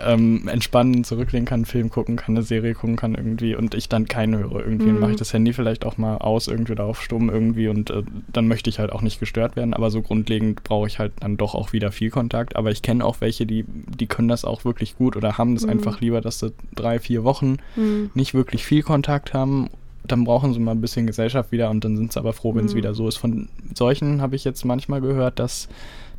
[0.05, 3.89] ähm, entspannen, zurücklehnen kann, einen Film gucken kann, eine Serie gucken kann irgendwie und ich
[3.89, 4.67] dann keinen höre.
[4.67, 4.99] Irgendwie mhm.
[4.99, 8.03] mache ich das Handy vielleicht auch mal aus, irgendwie da auf stumm irgendwie und äh,
[8.33, 11.37] dann möchte ich halt auch nicht gestört werden, aber so grundlegend brauche ich halt dann
[11.37, 12.57] doch auch wieder viel Kontakt.
[12.57, 15.65] Aber ich kenne auch welche, die, die können das auch wirklich gut oder haben das
[15.65, 15.71] mhm.
[15.71, 18.11] einfach lieber, dass sie drei, vier Wochen mhm.
[18.15, 19.69] nicht wirklich viel Kontakt haben.
[20.05, 22.67] Dann brauchen sie mal ein bisschen Gesellschaft wieder und dann sind sie aber froh, wenn
[22.67, 22.79] es mhm.
[22.79, 23.17] wieder so ist.
[23.17, 25.69] Von solchen habe ich jetzt manchmal gehört, dass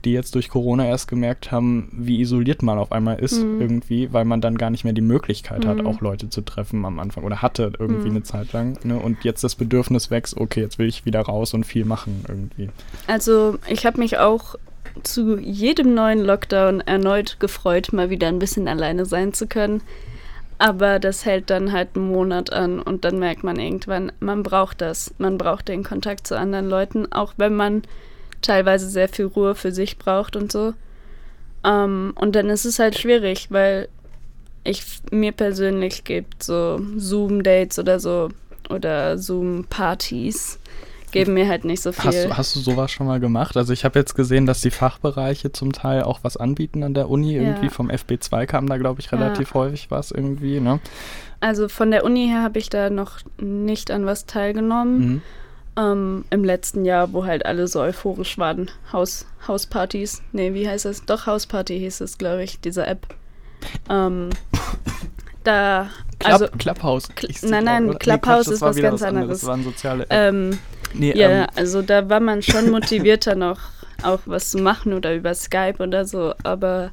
[0.06, 3.62] die jetzt durch Corona erst gemerkt haben, wie isoliert man auf einmal ist mhm.
[3.62, 5.70] irgendwie, weil man dann gar nicht mehr die Möglichkeit mhm.
[5.70, 8.18] hat, auch Leute zu treffen am Anfang oder hatte irgendwie mhm.
[8.18, 8.78] eine Zeit lang.
[8.84, 8.98] Ne?
[8.98, 12.70] Und jetzt das Bedürfnis wächst, okay, jetzt will ich wieder raus und viel machen irgendwie.
[13.08, 14.56] Also ich habe mich auch
[15.04, 19.82] zu jedem neuen Lockdown erneut gefreut, mal wieder ein bisschen alleine sein zu können.
[20.60, 24.82] Aber das hält dann halt einen Monat an und dann merkt man irgendwann, man braucht
[24.82, 25.14] das.
[25.20, 27.84] Man braucht den Kontakt zu anderen Leuten, auch wenn man
[28.42, 30.74] teilweise sehr viel Ruhe für sich braucht und so.
[31.64, 33.90] Ähm, und dann ist es halt schwierig, weil
[34.64, 38.30] ich mir persönlich gibt so Zoom-Dates oder so
[38.70, 40.60] oder Zoom-Partys
[41.12, 42.04] geben mir halt nicht so viel.
[42.04, 43.56] Hast du, hast du sowas schon mal gemacht?
[43.56, 47.10] Also ich habe jetzt gesehen, dass die Fachbereiche zum Teil auch was anbieten an der
[47.10, 47.36] Uni.
[47.36, 47.72] Irgendwie ja.
[47.72, 49.54] vom FB2 kam da, glaube ich, relativ ja.
[49.56, 50.60] häufig was irgendwie.
[50.60, 50.80] Ne?
[51.40, 55.00] Also von der Uni her habe ich da noch nicht an was teilgenommen.
[55.00, 55.22] Mhm
[55.78, 58.70] ähm, im letzten Jahr, wo halt alle so euphorisch waren.
[58.92, 60.22] Haus, Hauspartys.
[60.32, 61.06] Nee, wie heißt es?
[61.06, 63.08] Doch, Hausparty hieß es, glaube ich, diese App.
[63.90, 64.30] Ähm,
[65.44, 67.10] da Club, Also, Clubhouse.
[67.12, 67.86] Cl- Ich- nein, nein?
[67.88, 69.40] Nee, Clubhouse Quatsch, das ist was ganz anderes.
[69.42, 70.06] Das waren soziale.
[70.10, 70.58] Ähm,
[70.94, 73.60] nee, ja, ähm, also da war man schon motivierter noch
[74.04, 76.92] auch was zu machen oder über Skype oder so, aber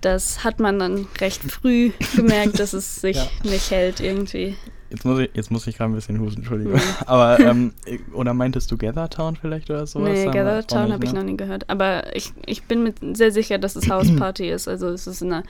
[0.00, 3.26] das hat man dann recht früh gemerkt, dass es sich Ja.
[3.44, 4.56] nicht hält irgendwie.
[4.94, 6.74] Jetzt muss ich, jetzt muss ich gerade ein bisschen husten, Entschuldigung.
[6.74, 6.80] Mhm.
[7.06, 7.72] Aber, ähm,
[8.12, 10.10] oder meintest du Gathertown vielleicht oder sowas?
[10.10, 11.18] nee, Gather Town habe ich ne?
[11.18, 14.68] noch nie gehört, aber ich, ich bin mir sehr sicher, dass es House Party ist.
[14.68, 15.42] Also es ist eine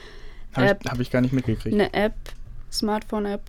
[0.54, 1.74] Habe App, ich, hab ich gar nicht mitgekriegt.
[1.74, 2.14] eine App,
[2.72, 3.42] Smartphone-App.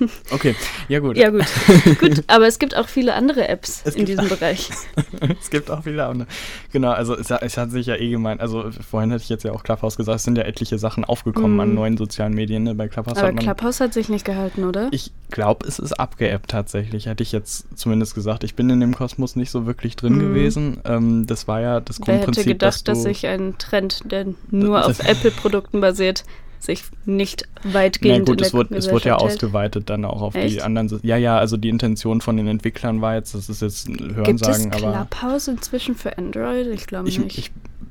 [0.30, 0.54] Okay,
[0.88, 1.16] ja gut.
[1.16, 1.44] Ja gut,
[2.00, 4.70] gut, aber es gibt auch viele andere Apps Es in diesem Bereich.
[5.40, 6.28] es gibt auch viele andere.
[6.72, 9.52] Genau, also es, es hat sich ja eh gemeint, also vorhin hätte ich jetzt ja
[9.52, 11.60] auch Clubhouse gesagt, es sind ja etliche Sachen aufgekommen Mhm.
[11.60, 12.62] an neuen sozialen Medien.
[12.62, 12.74] Ne?
[12.74, 13.44] Bei Clubhouse Aber hat man.
[13.44, 14.88] Clubhouse hat sich nicht gehalten, oder?
[14.92, 18.42] ich glaube, es ist abgeappt tatsächlich, hätte ich jetzt zumindest gesagt.
[18.44, 20.20] Ich bin in dem Kosmos nicht so wirklich drin Mhm.
[20.20, 20.80] gewesen.
[20.84, 24.26] Ähm, das war ja das Wer hätte Grundprinzip, gedacht, dass dass sich ein Trend, der
[24.50, 26.24] nur das- auf Apple-Produkten basiert,
[26.60, 29.32] sich nicht Na weitgehend gut, in es wurde, es wurde ja hält?
[29.32, 30.62] ausgeweitet dann auch auf die Echt?
[30.62, 30.88] anderen.
[30.88, 33.96] Sy- Ja, ja, also die Intention von den Entwicklern war jetzt, das ist jetzt ein
[33.96, 36.66] Gibt es Hörensagen, aber Clubhouse inzwischen für Android?
[36.68, 37.38] Ich glaube ich, nicht.
[37.38, 37.50] ich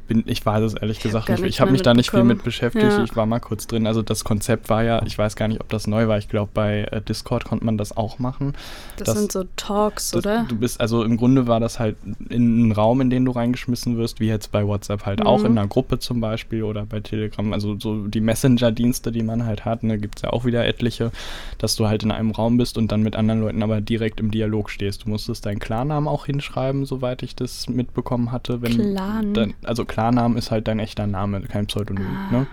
[0.10, 1.44] bin, ich weiß es ehrlich gesagt nicht.
[1.46, 2.84] Ich habe mich da nicht viel mit beschäftigt.
[2.84, 3.02] Ja.
[3.04, 3.88] Ich war mal kurz drin.
[3.88, 6.18] Also das Konzept war ja, ich weiß gar nicht, ob das neu war.
[6.18, 8.54] Ich glaube, bei äh, Discord konnte man das auch machen.
[8.98, 10.46] das, das- sind so Talks, Das, oder?
[10.50, 11.96] Du bist, also im Grunde war das halt
[12.30, 15.46] in einen Raum, in den du reingeschmissen wirst, wie jetzt bei WhatsApp halt auch, Mhm.
[15.46, 17.54] in einer Gruppe zum Beispiel oder bei Telegram.
[17.54, 21.12] Also so die Messenger-Dienste, die man halt hat, ne, gibt es ja auch wieder etliche,
[21.60, 24.32] dass du halt in einem Raum bist und dann mit anderen Leuten aber direkt im
[24.32, 25.06] Dialog stehst.
[25.06, 28.62] Du musstest deinen Klarnamen auch hinschreiben, soweit ich das mitbekommen hatte.
[28.64, 29.34] Wenn Clan?
[29.36, 29.99] Dein, also Klarnamen
[30.38, 32.08] ist halt dein echter Name, kein Pseudonym.
[32.08, 32.32] Ah.
[32.32, 32.48] Ne?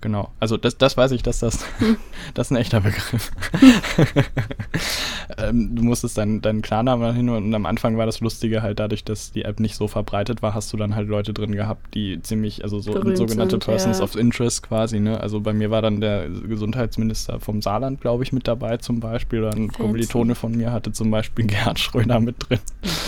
[0.00, 0.30] Genau.
[0.38, 1.64] Also das, das weiß ich, dass das,
[2.34, 3.32] das ist ein echter Begriff.
[5.38, 9.04] ähm, du musstest deinen deinen Klarnamen hin und am Anfang war das Lustige halt dadurch,
[9.04, 12.22] dass die App nicht so verbreitet war, hast du dann halt Leute drin gehabt, die
[12.22, 14.04] ziemlich, also so Berühmt sogenannte sind, Persons ja.
[14.04, 15.20] of Interest quasi, ne?
[15.20, 19.40] Also bei mir war dann der Gesundheitsminister vom Saarland, glaube ich, mit dabei zum Beispiel.
[19.40, 19.68] Oder ein.
[19.72, 22.60] Kommilitone von mir hatte zum Beispiel Gerhard Schröder mit drin.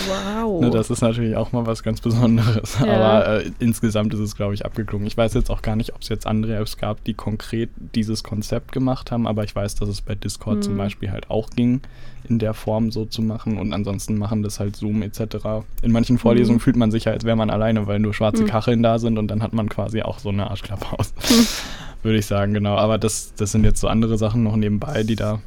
[0.08, 0.60] Wow.
[0.60, 2.78] Ne, das ist natürlich auch mal was ganz Besonderes.
[2.80, 2.94] Ja.
[2.94, 5.06] Aber äh, insgesamt ist es, glaube ich, abgeklungen.
[5.06, 8.24] Ich weiß jetzt auch gar nicht, ob es jetzt andere Apps gab, die konkret dieses
[8.24, 10.78] Konzept gemacht haben, aber ich weiß, dass es bei Discord zum Mhm.
[10.78, 11.80] Beispiel halt auch ging,
[12.28, 13.58] in der Form so zu machen.
[13.58, 15.62] Und ansonsten machen das halt Zoom etc.
[15.82, 16.60] In manchen Vorlesungen Mhm.
[16.60, 18.46] fühlt man sich ja, als wäre man alleine, weil nur schwarze Mhm.
[18.48, 21.12] Kacheln da sind und dann hat man quasi auch so eine Art Clubhouse.
[22.02, 22.76] Würde ich sagen, genau.
[22.76, 25.40] Aber das, das sind jetzt so andere Sachen noch nebenbei, die da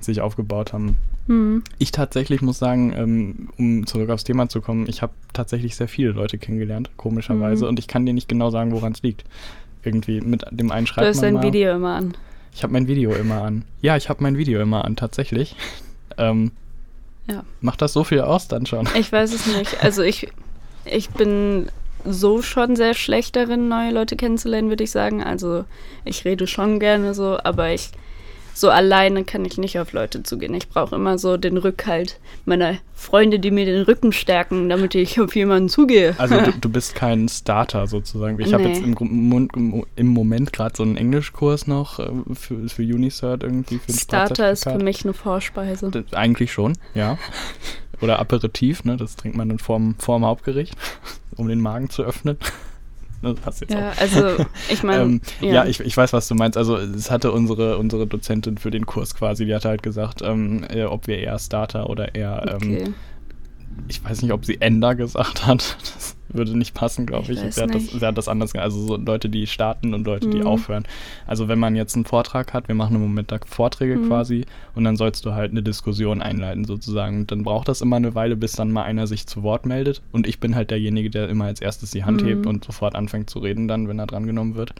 [0.00, 0.96] sich aufgebaut haben.
[1.28, 1.62] Hm.
[1.78, 5.88] Ich tatsächlich muss sagen, ähm, um zurück aufs Thema zu kommen, ich habe tatsächlich sehr
[5.88, 7.68] viele Leute kennengelernt, komischerweise, Mhm.
[7.70, 9.24] und ich kann dir nicht genau sagen, woran es liegt.
[9.84, 11.42] Irgendwie mit dem einen Du hast dein.
[11.42, 12.16] Video immer an.
[12.54, 13.64] Ich habe mein Video immer an.
[13.80, 15.56] Ja, ich habe mein Video immer an, tatsächlich.
[16.18, 16.52] ähm,
[17.26, 17.42] Ja.
[17.60, 18.88] Macht das so viel aus dann schon?
[18.98, 19.82] Ich weiß es nicht.
[19.82, 20.28] Also ich,
[20.84, 21.66] ich bin
[22.04, 25.22] so schon sehr schlecht darin, neue Leute kennenzulernen, würde ich sagen.
[25.22, 25.64] Also
[26.04, 27.90] ich rede schon gerne so, aber ich
[28.54, 30.54] so alleine kann ich nicht auf Leute zugehen.
[30.54, 35.20] Ich brauche immer so den Rückhalt meiner Freunde, die mir den Rücken stärken, damit ich
[35.20, 36.14] auf jemanden zugehe.
[36.18, 38.38] Also du, du bist kein Starter sozusagen.
[38.40, 38.74] Ich habe Nee.
[38.74, 43.78] jetzt im, im Moment gerade so einen Englischkurs noch äh, für, für Unicert irgendwie.
[43.78, 45.90] Für Starter ist für mich eine Vorspeise.
[45.90, 47.18] Das, eigentlich schon, ja.
[48.00, 48.96] Oder Aperitif, ne?
[48.96, 50.74] Das trinkt man dann vorm, vorm Hauptgericht,
[51.36, 52.38] um den Magen zu öffnen.
[53.24, 53.98] Das passt jetzt Ja, auch.
[54.00, 55.64] also ich meine, ähm, ja, ja.
[55.66, 56.56] ich, ich weiß, was du meinst.
[56.56, 60.64] Also es hatte unsere, unsere Dozentin für den Kurs quasi, die hatte halt gesagt, ähm,
[60.68, 62.94] äh, ob wir eher Starter oder eher, ähm, okay.
[63.88, 65.76] ich weiß nicht, ob sie Ender gesagt hat.
[65.94, 67.54] Das würde nicht passen, glaube Ich ich.
[67.54, 68.64] Sie hat, das, sie hat das anders gesagt.
[68.64, 70.46] Also so Leute, die starten und Leute, die Mhm.
[70.46, 70.84] aufhören.
[71.26, 74.08] Also wenn man jetzt einen Vortrag hat, wir machen im Moment da Vorträge Mhm.
[74.08, 77.18] quasi und dann sollst du halt eine Diskussion einleiten sozusagen.
[77.20, 80.02] Und dann braucht das immer eine Weile, bis dann mal einer sich zu Wort meldet.
[80.12, 82.26] Und ich bin halt derjenige, der immer als erstes die Hand Mhm.
[82.26, 84.72] hebt und sofort anfängt zu reden dann, wenn er drangenommen wird.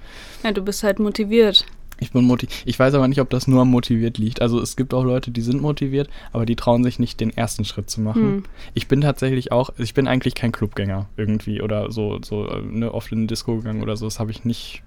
[0.42, 1.66] ja, du bist halt motiviert.
[2.00, 2.62] Ich bin motiviert.
[2.64, 4.42] Ich weiß aber nicht, ob das nur am motiviert liegt.
[4.42, 7.64] Also es gibt auch Leute, die sind motiviert, aber die trauen sich nicht, den ersten
[7.64, 8.22] Schritt zu machen.
[8.22, 8.44] Hm.
[8.74, 12.92] Ich bin tatsächlich auch, ich bin eigentlich kein Clubgänger irgendwie oder so, so äh, ne,
[12.92, 14.06] oft in eine Disco gegangen oder so.
[14.06, 14.82] Das habe ich nicht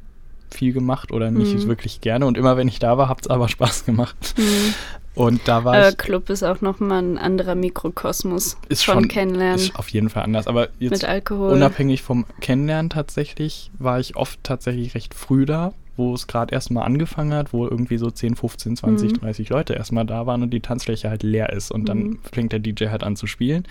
[0.50, 1.68] viel gemacht oder nicht Mhm.
[1.68, 2.26] wirklich gerne.
[2.26, 4.16] Und immer wenn ich da war, hat es aber Spaß gemacht.
[4.38, 4.74] Hm.
[5.16, 5.98] Und da war Aber ich.
[5.98, 10.24] Club ist auch nochmal ein anderer Mikrokosmos Ist von schon Kennenlernen Ist auf jeden Fall
[10.24, 10.46] anders.
[10.46, 11.04] Aber jetzt.
[11.32, 16.86] Unabhängig vom Kennenlernen tatsächlich war ich oft tatsächlich recht früh da, wo es gerade erstmal
[16.86, 19.18] angefangen hat, wo irgendwie so 10, 15, 20, Mhm.
[19.20, 22.20] 30 Leute erstmal da waren und die Tanzfläche halt leer ist und dann Mhm.
[22.32, 23.64] fängt der DJ halt an zu spielen.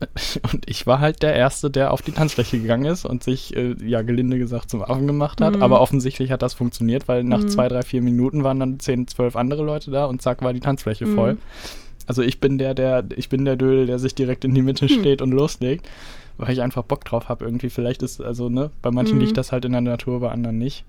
[0.52, 3.76] Und ich war halt der Erste, der auf die Tanzfläche gegangen ist und sich, äh,
[3.84, 5.54] ja, gelinde gesagt, zum Affen gemacht hat.
[5.56, 5.62] Mhm.
[5.62, 7.48] Aber offensichtlich hat das funktioniert, weil nach Mhm.
[7.48, 10.58] zwei, drei, vier Minuten waren dann 10, 12 andere Leute da und zack war die
[10.60, 11.14] Tanzfläche Mhm.
[11.14, 11.36] voll.
[12.08, 14.88] Also ich bin der, der, ich bin der Dödel, der sich direkt in die Mitte
[14.88, 14.98] Hm.
[14.98, 15.88] steht und loslegt,
[16.36, 17.70] weil ich einfach Bock drauf habe irgendwie.
[17.70, 19.20] Vielleicht ist, also, ne, bei manchen Mhm.
[19.20, 20.84] liegt das halt in der Natur, bei anderen nicht.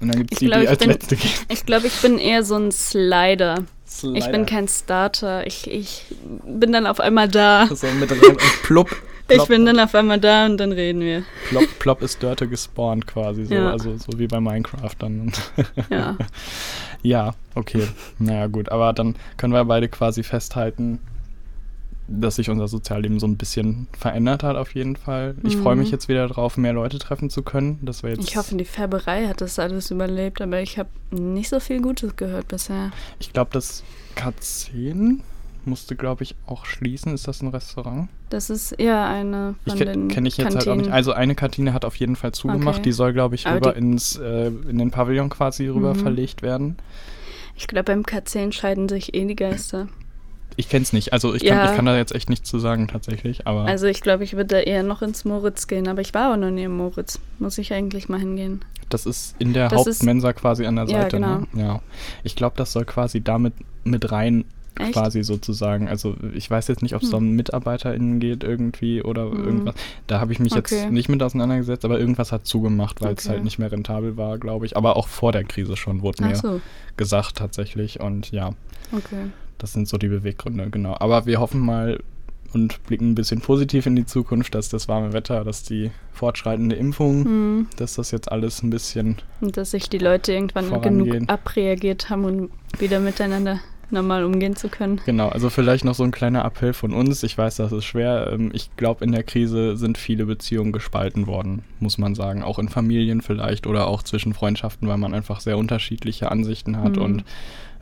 [0.00, 1.30] Und dann gibt es Ich die, glaub, die ich als bin- letzte gehen.
[1.48, 3.56] Ich glaube, ich bin eher so ein Slider.
[3.86, 4.28] Ich Slider.
[4.30, 5.46] bin kein Starter.
[5.46, 6.04] Ich, ich
[6.44, 7.66] bin dann auf einmal da.
[7.74, 8.94] So mit rein und plopp.
[9.28, 11.24] Ich plopp, bin dann auf einmal da und dann reden wir.
[11.48, 13.44] plopp, plopp ist Dörte gespawnt quasi.
[13.46, 13.72] So, Ja.
[13.72, 15.32] Also so wie bei Minecraft dann.
[15.90, 16.16] Ja.
[17.02, 17.88] Ja, okay.
[18.20, 18.68] Naja, gut.
[18.68, 21.00] Aber dann können wir beide quasi festhalten,
[22.08, 25.34] dass sich unser Sozialleben so ein bisschen verändert hat, auf jeden Fall.
[25.42, 25.92] Ich freue mich Mhm.
[25.92, 27.78] jetzt wieder drauf, mehr Leute treffen zu können.
[27.82, 31.58] Das jetzt, Ich hoffe, die Färberei hat das alles überlebt, aber ich habe nicht so
[31.60, 32.90] viel Gutes gehört bisher.
[33.18, 33.82] Ich glaube, das
[34.16, 35.20] K10
[35.64, 37.12] musste, glaube ich, auch schließen.
[37.12, 38.08] Ist das ein Restaurant?
[38.30, 40.86] Das ist eher eine Ich von ke den kenne ich jetzt halt auch Kantinen.
[40.86, 40.92] nicht.
[40.92, 42.76] Also eine Kantine hat auf jeden Fall zugemacht.
[42.76, 42.82] Okay.
[42.84, 45.98] Die soll, glaube ich, Aber rüber ins, äh, in den Pavillon quasi rüber Mhm.
[45.98, 46.76] verlegt werden.
[47.56, 49.88] Ich glaube, beim K10 scheiden sich eh die Geister.
[50.56, 51.12] Ich kenne es nicht.
[51.12, 51.70] Also ich kann, Ja.
[51.70, 53.46] ich kann da jetzt echt nichts zu sagen tatsächlich.
[53.46, 56.32] Aber Also ich glaube, ich würde da eher noch ins Moritz gehen, aber ich war
[56.32, 57.20] auch noch nie im Moritz.
[57.38, 58.60] Muss ich eigentlich mal hingehen.
[58.88, 61.16] das ist in der Das ist- Hauptmensa quasi an der Ja, Seite.
[61.16, 61.38] genau.
[61.38, 61.46] Ne?
[61.54, 61.80] Ja.
[62.22, 64.44] Ich glaube, das soll quasi damit mit rein
[64.78, 64.92] Echt?
[64.92, 65.88] quasi sozusagen.
[65.88, 67.16] Also ich weiß jetzt nicht, ob es Hm.
[67.18, 69.44] um MitarbeiterInnen geht irgendwie oder Hm.
[69.44, 69.74] irgendwas.
[70.06, 70.88] Da habe ich mich jetzt Okay.
[70.90, 73.34] nicht mit auseinandergesetzt, aber irgendwas hat zugemacht, weil es Okay.
[73.34, 74.76] halt nicht mehr rentabel war, glaube ich.
[74.76, 76.60] Aber auch vor der Krise schon wurde Ach mir so,
[76.96, 77.98] gesagt tatsächlich.
[78.00, 78.50] Und ja,
[78.92, 79.26] okay.
[79.58, 80.96] Das sind so die Beweggründe, genau.
[80.98, 81.98] Aber wir hoffen mal
[82.52, 86.76] und blicken ein bisschen positiv in die Zukunft, dass das warme Wetter, dass die fortschreitende
[86.76, 87.66] Impfung, Hm.
[87.76, 91.10] dass das jetzt alles ein bisschen Und dass sich die Leute irgendwann Vorangehen.
[91.10, 95.00] genug abreagiert haben, um wieder miteinander normal umgehen zu können.
[95.06, 97.22] Genau, also vielleicht noch so ein kleiner Appell von uns.
[97.22, 98.30] Ich weiß, das ist schwer.
[98.32, 102.42] Ähm, Ich glaube, in der Krise sind viele Beziehungen gespalten worden, muss man sagen.
[102.42, 106.96] Auch in Familien vielleicht oder auch zwischen Freundschaften, weil man einfach sehr unterschiedliche Ansichten hat
[106.96, 107.02] Mhm.
[107.02, 107.24] und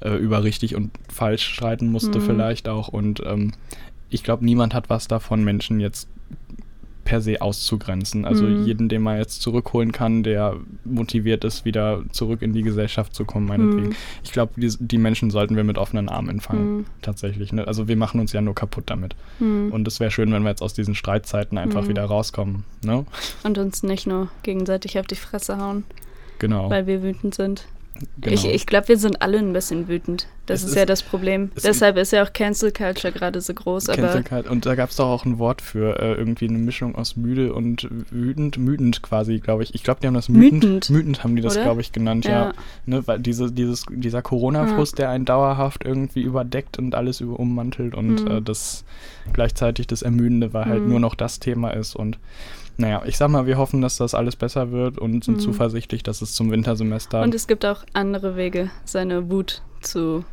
[0.04, 2.22] äh, über richtig und falsch streiten musste Mhm.
[2.22, 2.88] vielleicht auch.
[2.88, 3.52] Und ähm,
[4.10, 6.08] ich glaube, niemand hat was davon, Menschen jetzt
[7.04, 8.24] per se auszugrenzen.
[8.24, 8.64] Also Mhm.
[8.64, 13.26] jeden, den man jetzt zurückholen kann, der motiviert ist, wieder zurück in die Gesellschaft zu
[13.26, 13.88] kommen, meinetwegen.
[13.88, 13.94] Mhm.
[14.22, 16.76] Ich glaube, die, die Menschen sollten wir mit offenen Armen empfangen.
[16.78, 16.84] Mhm.
[17.02, 17.52] Tatsächlich.
[17.52, 17.66] Ne?
[17.68, 19.16] Also wir machen uns ja nur kaputt damit.
[19.38, 19.70] Hm.
[19.70, 21.88] Und es wäre schön, wenn wir jetzt aus diesen Streitzeiten einfach Mhm.
[21.88, 22.64] wieder rauskommen.
[22.82, 23.04] Ne?
[23.42, 25.84] Und uns nicht nur gegenseitig auf die Fresse hauen,
[26.38, 26.70] Genau.
[26.70, 27.66] weil wir wütend sind.
[28.20, 28.34] Genau.
[28.34, 30.26] Ich, ich glaube, wir sind alle ein bisschen wütend.
[30.46, 31.50] Das ist, ist- ja das Problem.
[31.54, 33.88] es- Deshalb ist ja auch Cancel Culture gerade so groß.
[33.88, 34.52] Aber Cancel Culture.
[34.52, 37.54] Und da gab es doch auch ein Wort für äh, irgendwie eine Mischung aus müde
[37.54, 38.58] und wütend.
[38.58, 39.74] Mütend quasi, glaube ich.
[39.74, 40.90] Ich glaube, die haben das mütend.
[40.90, 41.24] Mütend.
[41.24, 42.30] Haben die das, glaube ich, genannt, ja.
[42.48, 42.52] Ja.
[42.86, 47.94] Ne, weil diese, dieses, dieser Corona-Frust, der einen dauerhaft irgendwie überdeckt und alles über ummantelt
[47.94, 48.30] und Mhm.
[48.30, 48.84] äh, das
[49.32, 50.88] gleichzeitig das Ermüdende, weil halt Mhm.
[50.90, 51.96] nur noch das Thema ist.
[51.96, 52.18] Und
[52.76, 55.40] naja, ich sag mal, wir hoffen, dass das alles besser wird und sind Mhm.
[55.40, 60.24] zuversichtlich, dass es zum Wintersemester Und es gibt auch andere Wege, seine Wut zu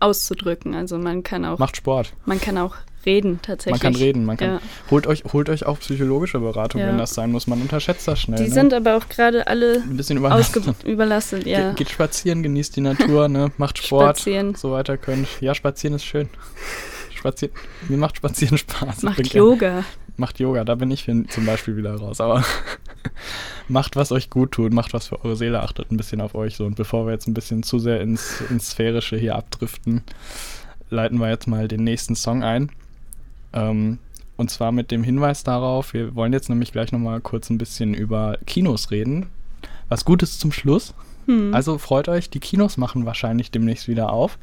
[0.00, 0.74] auszudrücken.
[0.74, 2.12] Also man kann auch, macht Sport.
[2.24, 3.80] man kann auch reden Man tatsächlich.
[3.80, 4.50] kann reden, man kann.
[4.54, 4.60] Ja.
[4.90, 6.88] Holt, euch, holt euch auch psychologische Beratung, Ja.
[6.88, 7.46] wenn das sein muss.
[7.46, 8.38] Man unterschätzt das schnell.
[8.38, 8.50] Die ne?
[8.54, 10.84] sind aber auch gerade alle ein bisschen ausge überlastet.
[10.86, 11.46] überlastet.
[11.46, 11.68] Ja.
[11.70, 13.50] Ge geht spazieren, genießt die Natur, ne?
[13.56, 14.54] macht Sport, Spazieren.
[14.54, 15.26] so weiter könnt.
[15.40, 16.28] Ja, spazieren ist schön.
[17.14, 17.54] Spazieren,
[17.88, 19.02] mir macht Spazieren Spaß.
[19.02, 19.84] Macht bin gern- Yoga.
[20.18, 22.20] Macht Yoga, da bin ich zum Beispiel wieder raus.
[22.20, 22.44] Aber
[23.68, 26.56] macht, was euch gut tut, macht was für eure Seele, achtet ein bisschen auf euch
[26.56, 26.64] so.
[26.66, 30.02] Und bevor wir jetzt ein bisschen zu sehr ins, ins Sphärische hier abdriften,
[30.90, 32.70] leiten wir jetzt mal den nächsten Song ein.
[33.52, 33.98] Ähm,
[34.36, 37.94] und zwar mit dem Hinweis darauf, wir wollen jetzt nämlich gleich nochmal kurz ein bisschen
[37.94, 39.26] über Kinos reden.
[39.88, 40.94] Was Gutes zum Schluss.
[41.26, 41.54] Hm.
[41.54, 44.36] Also freut euch, die Kinos machen wahrscheinlich demnächst wieder auf.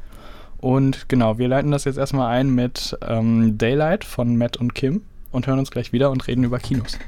[0.56, 5.02] Und genau, wir leiten das jetzt erstmal ein mit ähm, Daylight von Matt und Kim
[5.32, 6.98] und hören uns gleich wieder und reden über Kinos.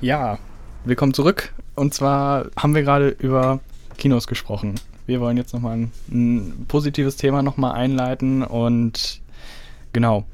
[0.00, 0.38] Ja,
[0.84, 1.52] willkommen zurück.
[1.74, 3.60] Und zwar haben wir gerade über
[3.98, 4.74] Kinos gesprochen.
[5.06, 9.20] Wir wollen jetzt nochmal ein, ein positives Thema nochmal einleiten und
[9.92, 10.24] genau,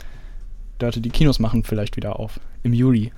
[0.78, 2.40] Dörte, die Kinos machen vielleicht wieder auf.
[2.62, 3.12] Im Juli.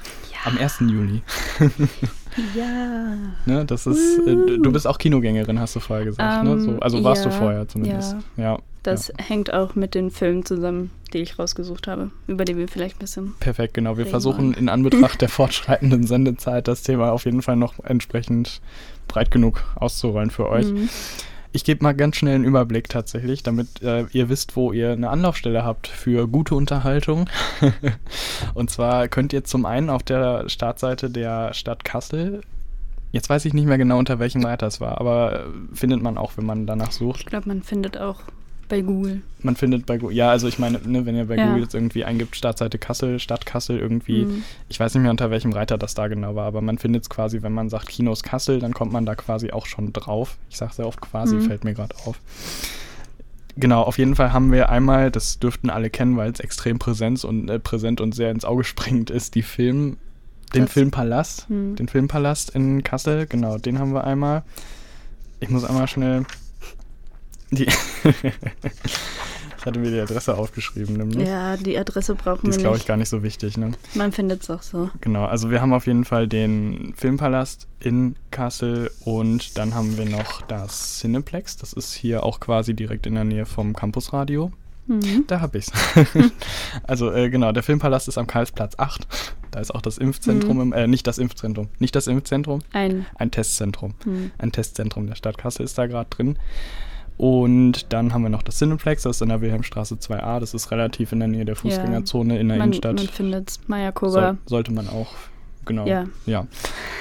[0.45, 0.81] Am 1.
[0.81, 1.23] Juli.
[2.55, 3.17] ja.
[3.47, 6.45] Ne, das ist, äh, du- du bist auch Kinogängerin, hast du vorher gesagt.
[6.45, 6.53] ne?
[6.53, 8.17] Ähm, so, also warst du ja, vorher zumindest.
[8.37, 8.59] Ja.
[8.83, 9.15] Das ja.
[9.25, 13.01] hängt auch mit den Filmen zusammen, die ich rausgesucht habe, über die wir vielleicht ein
[13.01, 13.35] bisschen.
[13.41, 13.99] Perfekt, genau.
[13.99, 18.61] Wir versuchen in Anbetracht der fortschreitenden Sendezeit das Thema auf jeden Fall noch entsprechend
[19.09, 20.67] breit genug auszurollen für euch.
[20.67, 20.89] Mhm.
[21.53, 25.11] Ich gebe mal ganz schnell einen Überblick tatsächlich, damit äh, ihr wisst, wo ihr eine
[25.11, 27.29] Anlaufstelle habt für gute Unterhaltung.
[28.55, 32.43] Und zwar könnt ihr zum einen auf der Startseite der Stadt Kassel,
[33.13, 35.45] jetzt weiß ich nicht mehr genau unter welchem Reiter es war, aber äh,
[35.75, 37.21] findet man auch, wenn man danach sucht.
[37.21, 38.21] Ich glaube, man findet auch
[38.71, 39.21] bei Google.
[39.43, 41.47] Man findet bei Google, ja, also ich meine, ne, wenn ihr bei Ja.
[41.49, 44.43] Google jetzt irgendwie eingibt, Startseite Kassel, Stadt Kassel irgendwie, Mhm.
[44.71, 47.11] ich weiß nicht mehr unter welchem Reiter das da genau war, aber man findet es
[47.11, 50.39] quasi, wenn man sagt Kinos Kassel, dann kommt man da quasi auch schon drauf.
[50.49, 51.43] Ich sage sehr oft quasi, Mhm.
[51.43, 52.19] fällt mir gerade auf.
[53.57, 57.25] Genau, auf jeden Fall haben wir einmal, das dürften alle kennen, weil es extrem präsent
[57.25, 59.97] und, äh, präsent und sehr ins Auge springend ist, die Film
[60.55, 61.49] Den Das- Filmpalast.
[61.49, 61.77] Hm.
[61.77, 64.43] Den Filmpalast in Kassel, genau, den haben wir einmal.
[65.39, 66.25] Ich muss einmal schnell
[67.51, 67.67] die.
[69.59, 71.29] ich hatte mir die Adresse aufgeschrieben, nämlich.
[71.29, 73.73] Ja, die Adresse brauchen Die ist, wir glaube ich, gar nicht so wichtig, ne?
[73.95, 74.91] Man findet es auch so.
[75.01, 80.07] Genau, also wir haben auf jeden Fall den Filmpalast in Kassel und dann haben wir
[80.07, 81.57] noch das Cineplex.
[81.57, 84.53] Das ist hier auch quasi direkt in der Nähe vom Campusradio.
[84.87, 85.25] Mhm.
[85.29, 85.71] Da hab ich's.
[86.85, 89.07] also äh, genau, der Filmpalast ist am Karlsplatz 8.
[89.53, 90.63] Da ist auch das Impfzentrum, Mhm.
[90.63, 93.07] im, äh, nicht das Impfzentrum, nicht das Impfzentrum, Ein.
[93.17, 93.95] ein Testzentrum.
[94.05, 94.31] Hm.
[94.39, 96.39] Ein Testzentrum der Stadt Kassel ist da gerade drin.
[97.21, 100.41] Und dann haben wir noch das Cineplex, das ist in der Wilhelmstraße 2a.
[100.41, 102.97] Das ist relativ in der Nähe der Fußgängerzone in der Man, Innenstadt.
[102.97, 104.39] man findet Soll, Mayakoba.
[104.47, 105.09] sollte man auch,
[105.67, 105.87] genau.
[105.87, 106.07] Ja.
[106.25, 106.47] ja.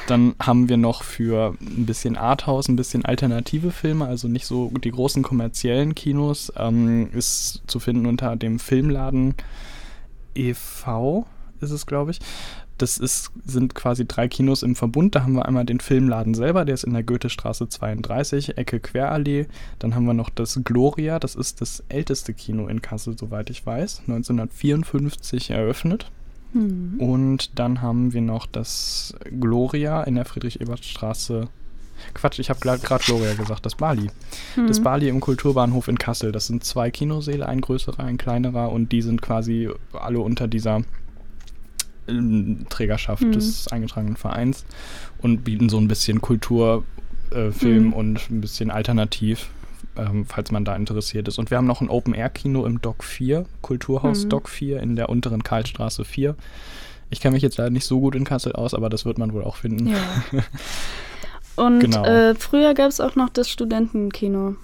[0.07, 4.74] Dann haben wir noch für ein bisschen Arthouse, ein bisschen alternative Filme, also nicht so
[4.84, 9.36] die großen kommerziellen Kinos, ähm, ist zu finden unter dem Filmladen
[10.36, 11.28] e.V.
[11.61, 12.20] ist es, glaube ich.
[12.82, 15.15] Das ist, sind quasi drei Kinos im Verbund.
[15.15, 19.47] Da haben wir einmal den Filmladen selber, der ist in der Goethestraße 32, Ecke Querallee.
[19.80, 23.65] Dann haben wir noch das Gloria, das ist das älteste Kino in Kassel, soweit ich
[23.65, 24.01] weiß.
[24.07, 26.09] 1954 eröffnet.
[26.53, 26.95] Hm.
[26.99, 31.47] Und dann haben wir noch das Gloria in der Friedrich-Ebert-Straße.
[32.13, 34.09] Quatsch, ich habe gerade Gloria gesagt, das Bali.
[34.67, 34.84] Das Mhm.
[34.84, 36.32] Bali im Kulturbahnhof in Kassel.
[36.32, 40.82] Das sind zwei Kinosäle, ein größerer, ein kleinerer und die sind quasi alle unter dieser
[42.70, 43.32] Trägerschaft Mhm.
[43.32, 44.66] des eingetragenen Vereins
[45.20, 46.84] und bieten so ein bisschen Kultur,
[47.32, 47.93] äh, Film Mhm.
[47.93, 49.49] und ein bisschen alternativ,
[49.97, 51.38] ähm, falls man da interessiert ist.
[51.39, 54.30] Und wir haben noch ein Open-Air-Kino im Dock 4, Kulturhaus Mhm.
[54.30, 56.36] Dock 4 in der unteren Karlstraße 4.
[57.12, 59.34] Ich kenne mich jetzt leider nicht so gut in Kassel aus, aber das wird man
[59.34, 59.88] wohl auch finden.
[59.88, 59.97] Ja.
[61.55, 62.05] Und Genau.
[62.05, 64.55] äh, früher gab es auch noch das Studentenkino.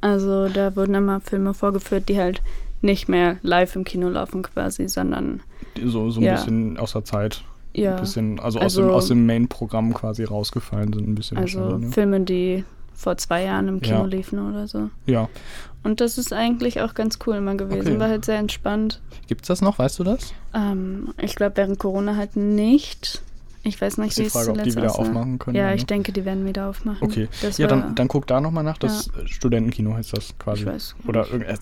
[0.00, 2.42] Also da wurden immer Filme vorgeführt, die halt
[2.82, 5.40] nicht mehr live im Kino laufen quasi, sondern
[5.82, 6.34] So, so ein Ja.
[6.34, 7.42] bisschen aus der Zeit.
[7.76, 11.38] ja, Ein bisschen, also, aus Also- dem, aus dem Main-Programm quasi rausgefallen sind, ein bisschen
[11.38, 11.90] also ne?
[11.90, 12.64] Filme, die
[12.94, 14.04] vor zwei Jahren im Kino Ja.
[14.04, 14.90] liefen oder so.
[15.06, 15.28] Ja.
[15.82, 17.88] Und das ist eigentlich auch ganz cool immer gewesen.
[17.88, 17.98] Okay.
[17.98, 19.00] War halt sehr entspannt.
[19.26, 20.32] Gibt's das noch, weißt du das?
[20.54, 23.20] Ähm, ich glaube, während Corona halt nicht.
[23.66, 25.02] Ich weiß nicht, wie es Frage, ob die wieder aussah.
[25.02, 25.56] aufmachen können.
[25.56, 26.98] Ja, ich denke, die werden wieder aufmachen.
[27.02, 27.28] Okay.
[27.40, 28.76] Das ja, dann, dann guck da nochmal nach.
[28.76, 30.60] Das Studentenkino heißt das quasi.
[30.62, 31.32] Ich weiß Oder nicht.
[31.32, 31.56] irgend- äh,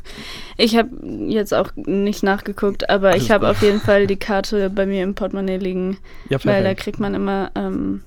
[0.56, 0.90] Ich habe
[1.28, 5.04] jetzt auch nicht nachgeguckt, aber Alles ich habe auf jeden Fall die Karte bei mir
[5.04, 5.96] im Portemonnaie liegen,
[6.28, 6.80] ja, weil da perfekt.
[6.80, 8.02] kriegt man immer, ähm,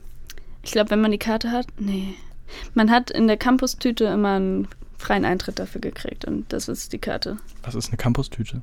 [0.61, 2.15] ich glaube, wenn man die Karte hat, nee,
[2.73, 4.67] man hat in der Campus-Tüte immer einen
[4.97, 7.37] freien Eintritt dafür gekriegt und das ist die Karte.
[7.63, 8.61] Was ist eine Campus-Tüte?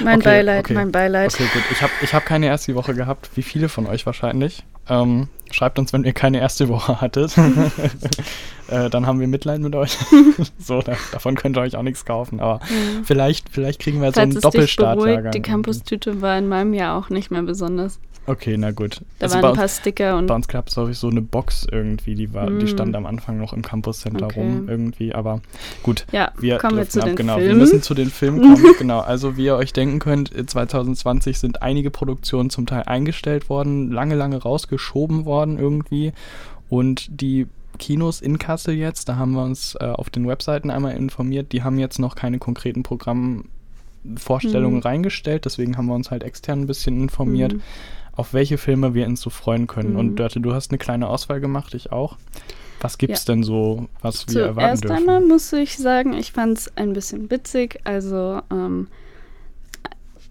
[0.00, 0.74] Mein Okay, Beileid, okay.
[0.74, 1.34] mein Beileid.
[1.34, 1.62] Okay, gut.
[1.70, 3.30] Ich habe ich hab keine erste Woche gehabt.
[3.34, 4.64] Wie viele von euch wahrscheinlich?
[4.88, 7.36] Ähm, schreibt uns, wenn ihr keine erste Woche hattet.
[8.68, 9.96] äh, dann haben wir Mitleid mit euch.
[10.58, 12.40] so, da, davon könnt ihr euch auch nichts kaufen.
[12.40, 13.04] Aber Mhm.
[13.04, 15.14] vielleicht, vielleicht kriegen wir so Falls einen es dich Doppelstartjahrgang.
[15.16, 17.98] beruhigt, die Campus-Tüte war in meinem Jahr auch nicht mehr besonders.
[18.24, 19.00] Okay, na gut.
[19.18, 21.08] Da Also waren ein uns, paar Sticker und bei uns gab es, glaube ich, so
[21.08, 22.68] eine Box irgendwie, die war, die Mm.
[22.68, 24.38] stand am Anfang noch im Campus Center Okay.
[24.40, 25.40] rum irgendwie, aber
[25.82, 26.06] gut.
[26.12, 27.38] ja, Wir kommen wir zu den genau.
[27.38, 27.58] Wir Filmen.
[27.58, 28.64] müssen zu den Filmen kommen.
[28.78, 29.00] genau.
[29.00, 33.90] Also wie ihr euch denken könnt, äh, 2020 sind einige Produktionen zum Teil eingestellt worden,
[33.90, 36.12] lange, lange rausgeschoben worden irgendwie.
[36.68, 37.48] Und die
[37.80, 41.64] Kinos in Kassel jetzt, da haben wir uns äh, auf den Webseiten einmal informiert, die
[41.64, 44.82] haben jetzt noch keine konkreten Programmvorstellungen Mhm.
[44.82, 47.62] reingestellt, deswegen haben wir uns halt extern ein bisschen informiert, Mhm.
[48.14, 49.92] Auf welche Filme wir uns so freuen können.
[49.92, 49.98] Mhm.
[49.98, 52.16] Und Dörte, du hast eine kleine Auswahl gemacht, ich auch.
[52.80, 54.96] Was gibt's denn so, was wir erwarten Zuerst dürfen?
[54.96, 57.78] einmal muss ich sagen, ich fand es ein bisschen witzig.
[57.84, 58.88] Also ähm,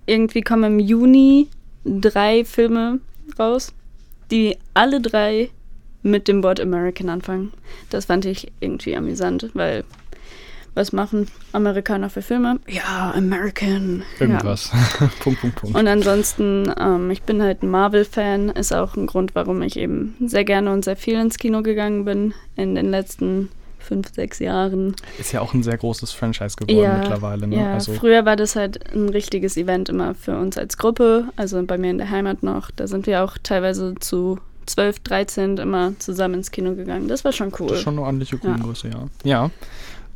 [0.06, 1.48] irgendwie kommen im Juni
[1.86, 3.00] drei Filme
[3.40, 3.74] raus,
[4.32, 5.50] die alle drei
[6.04, 7.54] mit dem Wort American anfangen.
[7.90, 9.86] Das fand ich irgendwie amüsant, weil
[10.74, 12.60] was machen Amerikaner für Filme?
[12.68, 14.04] Ja, American.
[14.20, 14.26] Ja.
[14.26, 14.72] Irgendwas.
[15.22, 15.76] Punkt, Punkt, Punkt.
[15.76, 20.16] Und ansonsten, ähm, ich bin halt ein Marvel-Fan, ist auch ein Grund, warum ich eben
[20.26, 23.50] sehr gerne und sehr viel ins Kino gegangen bin in den letzten
[23.80, 24.96] fünf, sechs Jahren.
[25.20, 27.48] Ist ja auch ein sehr großes Franchise geworden mittlerweile.
[27.48, 27.58] Ne?
[27.58, 27.74] ja.
[27.74, 31.78] also, früher war das halt ein richtiges Event immer für uns als Gruppe, also bei
[31.78, 32.72] mir in der Heimat noch.
[32.72, 37.08] Da sind wir auch teilweise zu 12, 13 immer zusammen ins Kino gegangen.
[37.08, 37.68] Das war schon cool.
[37.68, 39.06] das ist schon eine ordentliche Gruppengröße, ja.
[39.24, 39.52] Ja.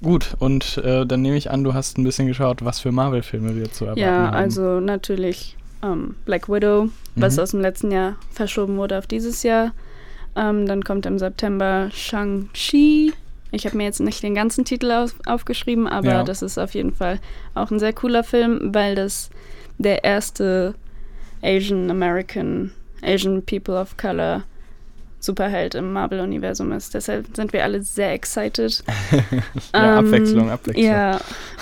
[0.02, 3.56] Gut, und äh, dann nehme ich an, du hast ein bisschen geschaut, was für Marvel-Filme
[3.56, 4.36] wir zu erwarten ja, haben.
[4.36, 7.42] also natürlich ähm, Black Widow, was Mhm.
[7.44, 9.72] aus dem letzten Jahr verschoben wurde auf dieses Jahr.
[10.36, 13.14] Ähm, dann kommt im September Shang-Chi.
[13.52, 16.24] Ich habe mir jetzt nicht den ganzen Titel auf, aufgeschrieben, aber Ja.
[16.24, 17.20] das ist auf jeden Fall
[17.54, 19.30] auch ein sehr cooler Film, weil das
[19.78, 20.76] der erste
[21.42, 22.72] Asian American,
[23.02, 24.44] Asian People of Color
[25.26, 26.94] Superheld im Marvel-Universum ist.
[26.94, 28.84] Deshalb sind wir alle sehr excited.
[29.74, 30.86] ja, Ähm, Abwechslung, Abwechslung.
[30.86, 31.20] Ja,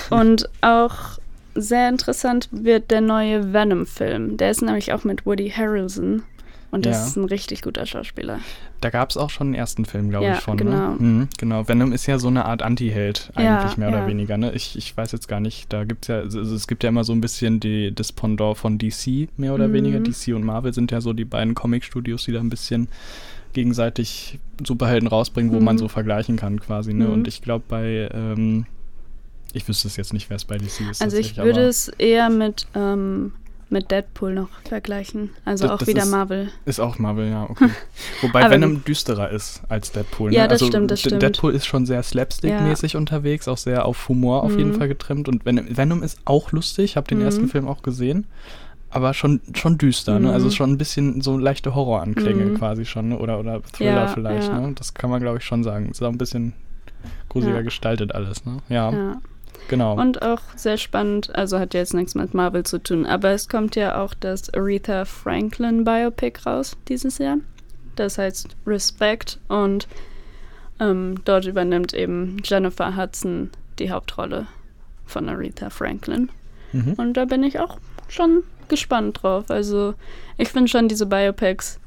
[0.10, 1.20] und auch
[1.56, 4.38] sehr interessant wird der neue Venom-Film.
[4.38, 6.24] Der ist nämlich auch mit Woody Harrelson.
[6.72, 7.06] Und das Ja.
[7.06, 8.40] ist ein richtig guter Schauspieler.
[8.82, 10.58] Da gab es auch schon einen ersten Film, glaube Ja, ich, von.
[10.58, 10.94] genau.
[10.94, 10.96] Ne?
[10.98, 11.68] Mhm, genau.
[11.68, 14.08] Venom ist ja so eine Art Anti-Held, Ja, eigentlich mehr oder ja.
[14.08, 14.38] weniger.
[14.38, 14.52] Ne?
[14.54, 17.04] Ich, ich weiß jetzt gar nicht, da gibt es ja, also es gibt ja immer
[17.04, 19.74] so ein bisschen die, das Pendant von DC, mehr oder Mhm.
[19.74, 20.00] weniger.
[20.00, 22.88] DC und Marvel sind ja so die beiden Comic-Studios, die da ein bisschen
[23.54, 25.66] gegenseitig Superhelden rausbringen, wo Mhm.
[25.66, 26.94] man so vergleichen kann quasi.
[26.94, 27.06] Ne?
[27.06, 27.14] Mhm.
[27.14, 28.66] Und ich glaube bei, ähm,
[29.54, 31.02] ich wüsste es jetzt nicht, wer es bei DC ist.
[31.02, 33.34] Also ich würde es eher mit, ähm,
[33.70, 35.32] mit Deadpool noch vergleichen.
[35.46, 36.50] Also Das- auch das wieder ist- Marvel.
[36.66, 37.70] Ist auch Marvel, ja, okay.
[38.22, 40.30] Wobei Venom düsterer ist als Deadpool.
[40.30, 40.38] Ne?
[40.38, 41.22] Ja, das also stimmt, das stimmt.
[41.24, 44.76] Deadpool ist schon sehr slapstick-mäßig unterwegs, auch sehr auf Humor auf jeden Mhm.
[44.76, 45.28] Fall getrimmt.
[45.28, 47.26] Und Venom, Venom ist auch lustig, ich habe den Mhm.
[47.26, 48.26] ersten Film auch gesehen.
[48.94, 50.32] Aber schon, schon düster, ne?
[50.32, 50.52] Also Mhm.
[50.52, 52.54] schon ein bisschen so leichte Horroranklänge Mhm.
[52.54, 53.18] quasi schon, ne?
[53.18, 54.60] Oder, oder Thriller Ja, vielleicht, ja.
[54.62, 54.74] ne?
[54.76, 55.90] Das kann man, glaube ich, schon sagen.
[55.90, 56.54] Ist auch ein bisschen
[57.30, 57.64] gruseliger Ja.
[57.64, 58.58] gestaltet alles, ne?
[58.70, 59.22] Ja, Ja.
[59.68, 60.00] genau.
[60.00, 63.76] Und auch sehr spannend, also hat jetzt nichts mit Marvel zu tun, aber es kommt
[63.76, 67.38] ja auch das Aretha Franklin Biopic raus dieses Jahr.
[67.96, 69.88] Das heißt Respect und
[70.80, 74.48] ähm, dort übernimmt eben Jennifer Hudson die Hauptrolle
[75.06, 76.30] von Aretha Franklin.
[76.72, 76.94] mhm.
[76.94, 77.78] Und da bin ich auch
[78.08, 79.50] schon gespannt drauf.
[79.50, 79.94] Also
[80.38, 81.80] ich finde schon diese Biopics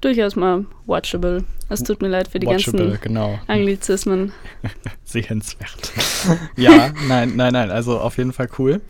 [0.00, 1.44] durchaus mal watchable.
[1.68, 3.38] Es tut mir leid für die Watchable, ganzen genau.
[3.46, 4.32] Anglizismen.
[5.04, 5.92] Sehenswert.
[6.56, 7.70] ja, nein, nein, nein.
[7.70, 8.82] Also auf jeden Fall cool.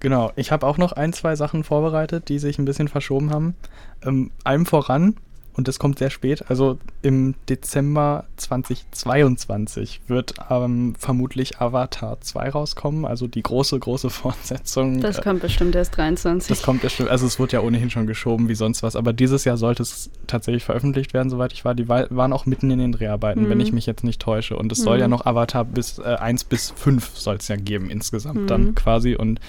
[0.00, 0.32] Genau.
[0.36, 3.54] Ich habe auch noch ein, zwei Sachen vorbereitet, die sich ein bisschen verschoben haben.
[4.02, 5.16] Ähm, allem voran,
[5.56, 13.04] und das kommt sehr spät, also im Dezember 2022 wird ähm, vermutlich Avatar 2 rauskommen,
[13.04, 15.00] also die große, große Fortsetzung.
[15.00, 16.48] Das Äh, kommt bestimmt erst 23.
[16.48, 19.44] das kommt bestimmt, also es wird ja ohnehin schon geschoben wie sonst was, aber dieses
[19.44, 21.74] Jahr sollte es tatsächlich veröffentlicht werden, soweit ich war.
[21.74, 23.64] Die wa- waren auch mitten in den Dreharbeiten, wenn Mhm.
[23.64, 24.56] ich mich jetzt nicht täusche.
[24.56, 25.10] Und es soll ja Mhm.
[25.12, 28.46] noch Avatar bis äh, 1 bis 5 soll es ja geben insgesamt Mhm.
[28.46, 29.14] dann quasi.
[29.14, 29.40] Und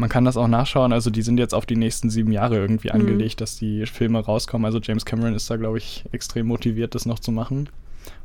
[0.00, 0.92] man kann das auch nachschauen.
[0.92, 3.00] Also die sind jetzt auf die nächsten sieben Jahre irgendwie Mhm.
[3.00, 4.64] angelegt, dass die Filme rauskommen.
[4.64, 7.68] Also James Cameron ist da, glaube ich, extrem motiviert, das noch zu machen.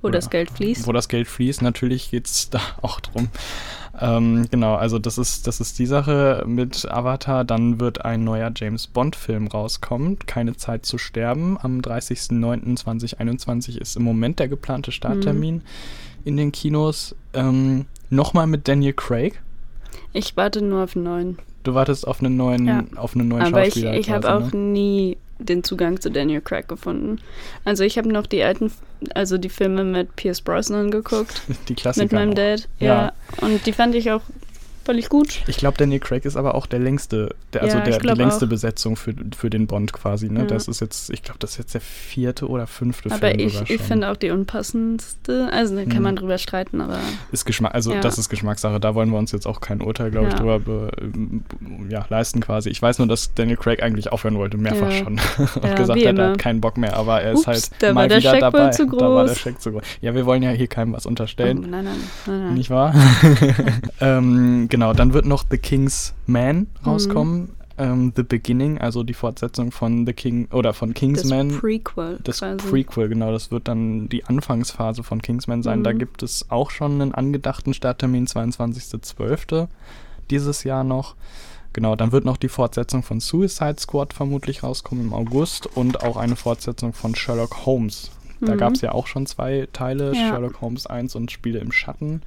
[0.02, 0.88] wo Oder das Geld fließt.
[0.88, 3.28] Wo das Geld fließt, natürlich geht es da auch drum.
[4.00, 7.44] Ähm, genau, also das ist, das ist die Sache mit Avatar.
[7.44, 10.18] Dann wird ein neuer James Bond-Film rauskommen.
[10.26, 11.58] Keine Zeit zu sterben.
[11.62, 15.62] Am 30.09.2021 ist im Moment der geplante Starttermin
[16.24, 17.16] in den Kinos.
[17.34, 19.42] Ähm, Nochmal mit Daniel Craig.
[20.14, 21.38] Ich warte nur auf einen neuen.
[21.66, 22.84] Du wartest auf einen neuen, Ja.
[22.96, 23.94] auf einen neuen Aber ich, Schauspieler.
[23.96, 24.58] ich habe quasi, auch ne?
[24.60, 27.20] nie den Zugang zu Daniel Craig gefunden.
[27.66, 28.72] Also ich habe noch die alten,
[29.14, 31.42] also die Filme mit Pierce Brosnan geguckt.
[31.68, 32.06] die Klassiker.
[32.06, 32.36] mit meinem noch.
[32.36, 32.68] Dad.
[32.80, 32.88] Ja.
[32.88, 33.14] Ja.
[33.42, 34.22] Und die fand ich auch
[34.86, 35.42] völlig gut.
[35.48, 38.08] Ich glaube, Daniel Craig ist aber auch der längste, der, also Ja, der, ich die
[38.08, 38.50] längste auch.
[38.50, 40.30] Besetzung für, für den Bond quasi.
[40.30, 40.42] Ne?
[40.42, 40.46] Ja.
[40.46, 43.54] Das ist jetzt, ich glaube, das ist jetzt der vierte oder fünfte Aber Film ich,
[43.54, 43.86] sogar ich schon.
[43.88, 45.50] finde auch die unpassendste.
[45.52, 46.04] Also da kann Mhm.
[46.04, 47.00] man drüber streiten, aber
[47.32, 48.00] ist Geschmack, also Ja.
[48.02, 48.80] das ist Geschmackssache.
[48.80, 50.92] Da wollen wir uns jetzt auch kein Urteil, glaube ich, drüber be,
[51.90, 52.70] ja, leisten quasi.
[52.70, 55.20] Ich weiß nur, dass Daniel Craig eigentlich aufhören wollte, mehrfach schon.
[55.38, 58.08] Und gesagt hat, er hat keinen Bock mehr, aber er ist Ups, halt da mal
[58.08, 58.70] der wieder Scheck dabei.
[58.70, 59.40] zu Da war der groß.
[59.40, 59.82] Scheck zu groß.
[60.02, 61.62] Ja, wir wollen ja hier keinem was oh, unterstellen.
[61.70, 61.96] nein, nein,
[62.28, 62.54] nein, nein.
[62.54, 62.94] Nicht wahr?
[64.02, 66.68] ähm, genau, dann wird noch The King's Man Mhm.
[66.86, 67.50] rauskommen.
[67.78, 71.50] Ähm, The Beginning, also die Fortsetzung von The King oder von Das Kingsman.
[71.60, 72.20] Prequel.
[72.24, 72.66] Das quasi.
[72.70, 75.84] Prequel, genau, das wird dann die Anfangsphase von Kingsman sein.
[75.84, 76.00] Da Mhm.
[76.00, 79.68] gibt es auch schon einen angedachten Starttermin, 22.12.
[80.30, 81.16] dieses Jahr noch.
[81.74, 86.16] Genau, dann wird noch die Fortsetzung von Suicide Squad vermutlich rauskommen im August und auch
[86.16, 88.10] eine Fortsetzung von Sherlock Holmes.
[88.40, 88.58] Da Mhm.
[88.58, 90.30] gab es ja auch schon zwei Teile, Ja.
[90.30, 92.22] Sherlock Holmes 1 und Spiele im Schatten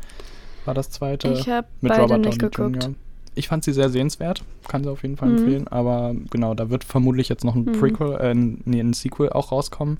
[0.68, 1.28] war das zweite.
[1.28, 2.84] Ich habe mit beide Robert nicht Downey geguckt.
[2.84, 2.94] Jr.
[3.34, 5.38] Ich fand sie sehr sehenswert, kann sie auf jeden Fall Mhm.
[5.38, 7.72] empfehlen, aber genau, da wird vermutlich jetzt noch ein Mhm.
[7.72, 9.98] Prequel, äh, nee, ein Sequel auch rauskommen,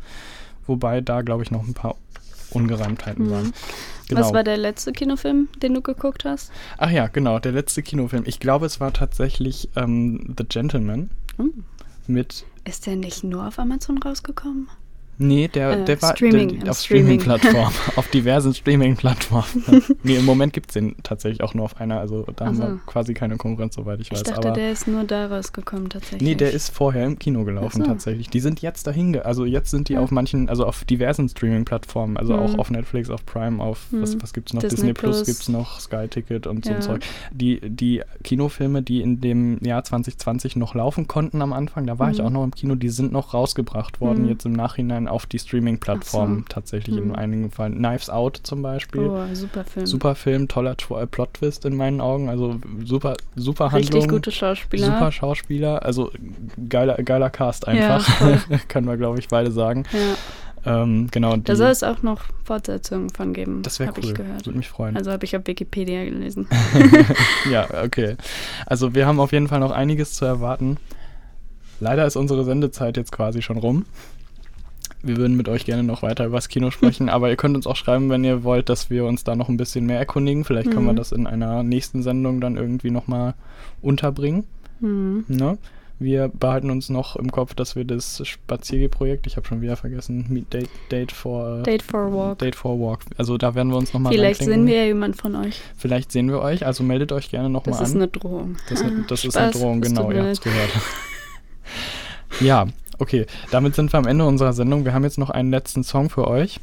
[0.66, 1.95] wobei da glaube ich noch ein paar
[2.51, 3.31] Ungereimtheiten Mhm.
[3.31, 3.53] waren.
[4.09, 4.21] Genau.
[4.23, 6.51] Was war der letzte Kinofilm, den du geguckt hast?
[6.79, 8.23] Ach ja, genau, der letzte Kinofilm.
[8.27, 11.53] Ich glaube, es war tatsächlich ähm, The Gentleman Hm.
[12.07, 14.69] mit Ist der nicht nur auf Amazon rausgekommen?
[15.19, 17.21] Nee, der, Äh, der war Streaming, der, auf Streaming.
[17.21, 19.45] Streaming-Plattformen, auf diversen Streaming-Plattformen.
[20.03, 22.66] nee, im Moment gibt es den tatsächlich auch nur auf einer, also da haben Ach
[22.66, 22.73] so.
[22.75, 24.23] wir quasi keine Konkurrenz, soweit ich Ich weiß.
[24.23, 26.23] dachte, aber der ist nur da rausgekommen tatsächlich.
[26.23, 27.87] Nee, der ist vorher im Kino gelaufen so.
[27.87, 28.29] tatsächlich.
[28.31, 30.01] Die sind jetzt dahin, also jetzt sind die Ja.
[30.01, 32.39] auf manchen, also auf diversen Streaming-Plattformen, also Mhm.
[32.41, 34.23] auch auf Netflix, auf Prime, auf was, Mhm.
[34.23, 34.61] was gibt's noch?
[34.62, 35.27] Disney Disney, Plus, Plus.
[35.27, 36.77] gibt's noch, Sky Ticket und so Ja.
[36.77, 37.03] ein Zeug.
[37.33, 42.11] Die, die Kinofilme, die in dem Jahr 2020 noch laufen konnten am Anfang, da war
[42.11, 42.25] ich Mhm.
[42.27, 44.29] auch noch im Kino, die sind noch rausgebracht worden, Mhm.
[44.29, 46.44] jetzt im Nachhinein auf die Streaming-Plattformen so.
[46.48, 47.14] tatsächlich in Mhm.
[47.14, 47.76] einigen Fällen.
[47.76, 49.02] Knives Out zum Beispiel.
[49.09, 49.86] Oh, super Film.
[49.86, 53.92] Super Film, toller äh, Plot-Twist in meinen Augen, also super, super Handlung.
[53.94, 54.86] Richtig gute Schauspieler.
[54.86, 56.11] Super Schauspieler, also
[56.68, 58.38] geiler, geiler Cast Ja, einfach, voll.
[58.68, 59.84] können wir glaube ich beide sagen.
[59.92, 59.98] Ja.
[60.82, 61.36] Ähm, genau.
[61.36, 63.62] Da soll es auch noch Fortsetzungen von geben.
[63.62, 64.04] Das wäre cool.
[64.04, 64.44] Ich gehört.
[64.44, 64.96] Würde mich freuen.
[64.96, 66.48] Also habe ich auf Wikipedia gelesen.
[67.50, 68.16] ja, okay.
[68.66, 70.76] Also wir haben auf jeden Fall noch einiges zu erwarten.
[71.80, 73.84] Leider ist unsere Sendezeit jetzt quasi schon rum.
[75.03, 77.66] Wir würden mit euch gerne noch weiter über das Kino sprechen, aber ihr könnt uns
[77.66, 80.44] auch schreiben, wenn ihr wollt, dass wir uns da noch ein bisschen mehr erkundigen.
[80.44, 80.96] Vielleicht können wir Mhm.
[80.96, 83.34] das in einer nächsten Sendung dann irgendwie nochmal
[83.82, 84.44] unterbringen.
[84.80, 85.24] Hm.
[85.28, 85.59] Ne?
[86.01, 90.26] Wir behalten uns noch im Kopf, dass wir das Spaziergeprojekt, ich habe schon wieder vergessen,
[90.28, 92.38] Meet Date, Date for Date for a Walk.
[92.38, 93.01] Date for Walk.
[93.16, 95.61] Also da werden wir uns nochmal Vielleicht sehen wir ja jemand von euch.
[95.76, 97.86] Vielleicht sehen wir euch, also meldet euch gerne nochmal Das an.
[97.86, 98.57] ist eine Drohung.
[98.68, 100.70] Das, ist- das ist eine Drohung, genau, ihr habt es gehört.
[102.40, 102.66] ja,
[102.99, 103.26] okay.
[103.51, 104.84] Damit sind wir am Ende unserer Sendung.
[104.84, 106.61] Wir haben jetzt noch einen letzten Song für euch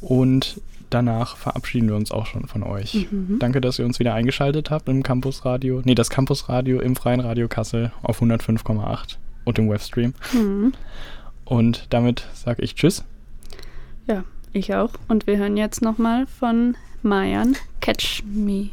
[0.00, 0.60] und
[0.90, 3.08] danach verabschieden wir uns auch schon von euch.
[3.10, 3.38] Mhm.
[3.38, 5.82] Danke, dass ihr uns wieder eingeschaltet habt im Campusradio.
[5.84, 10.14] Nee, das Campusradio im Freien Radio Kassel auf 105,8 und im Webstream.
[10.32, 10.72] Hm.
[11.44, 13.04] Und damit sage ich Tschüss.
[14.06, 14.90] Ja, ich auch.
[15.08, 18.70] Und wir hören jetzt nochmal von Mayan Catch Me.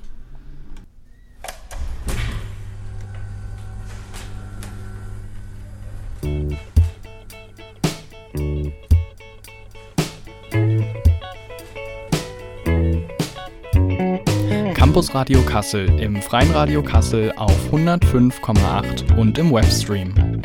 [14.98, 20.42] Campusradio Kassel im Freien Radio Kassel auf 105,8 und im Webstream.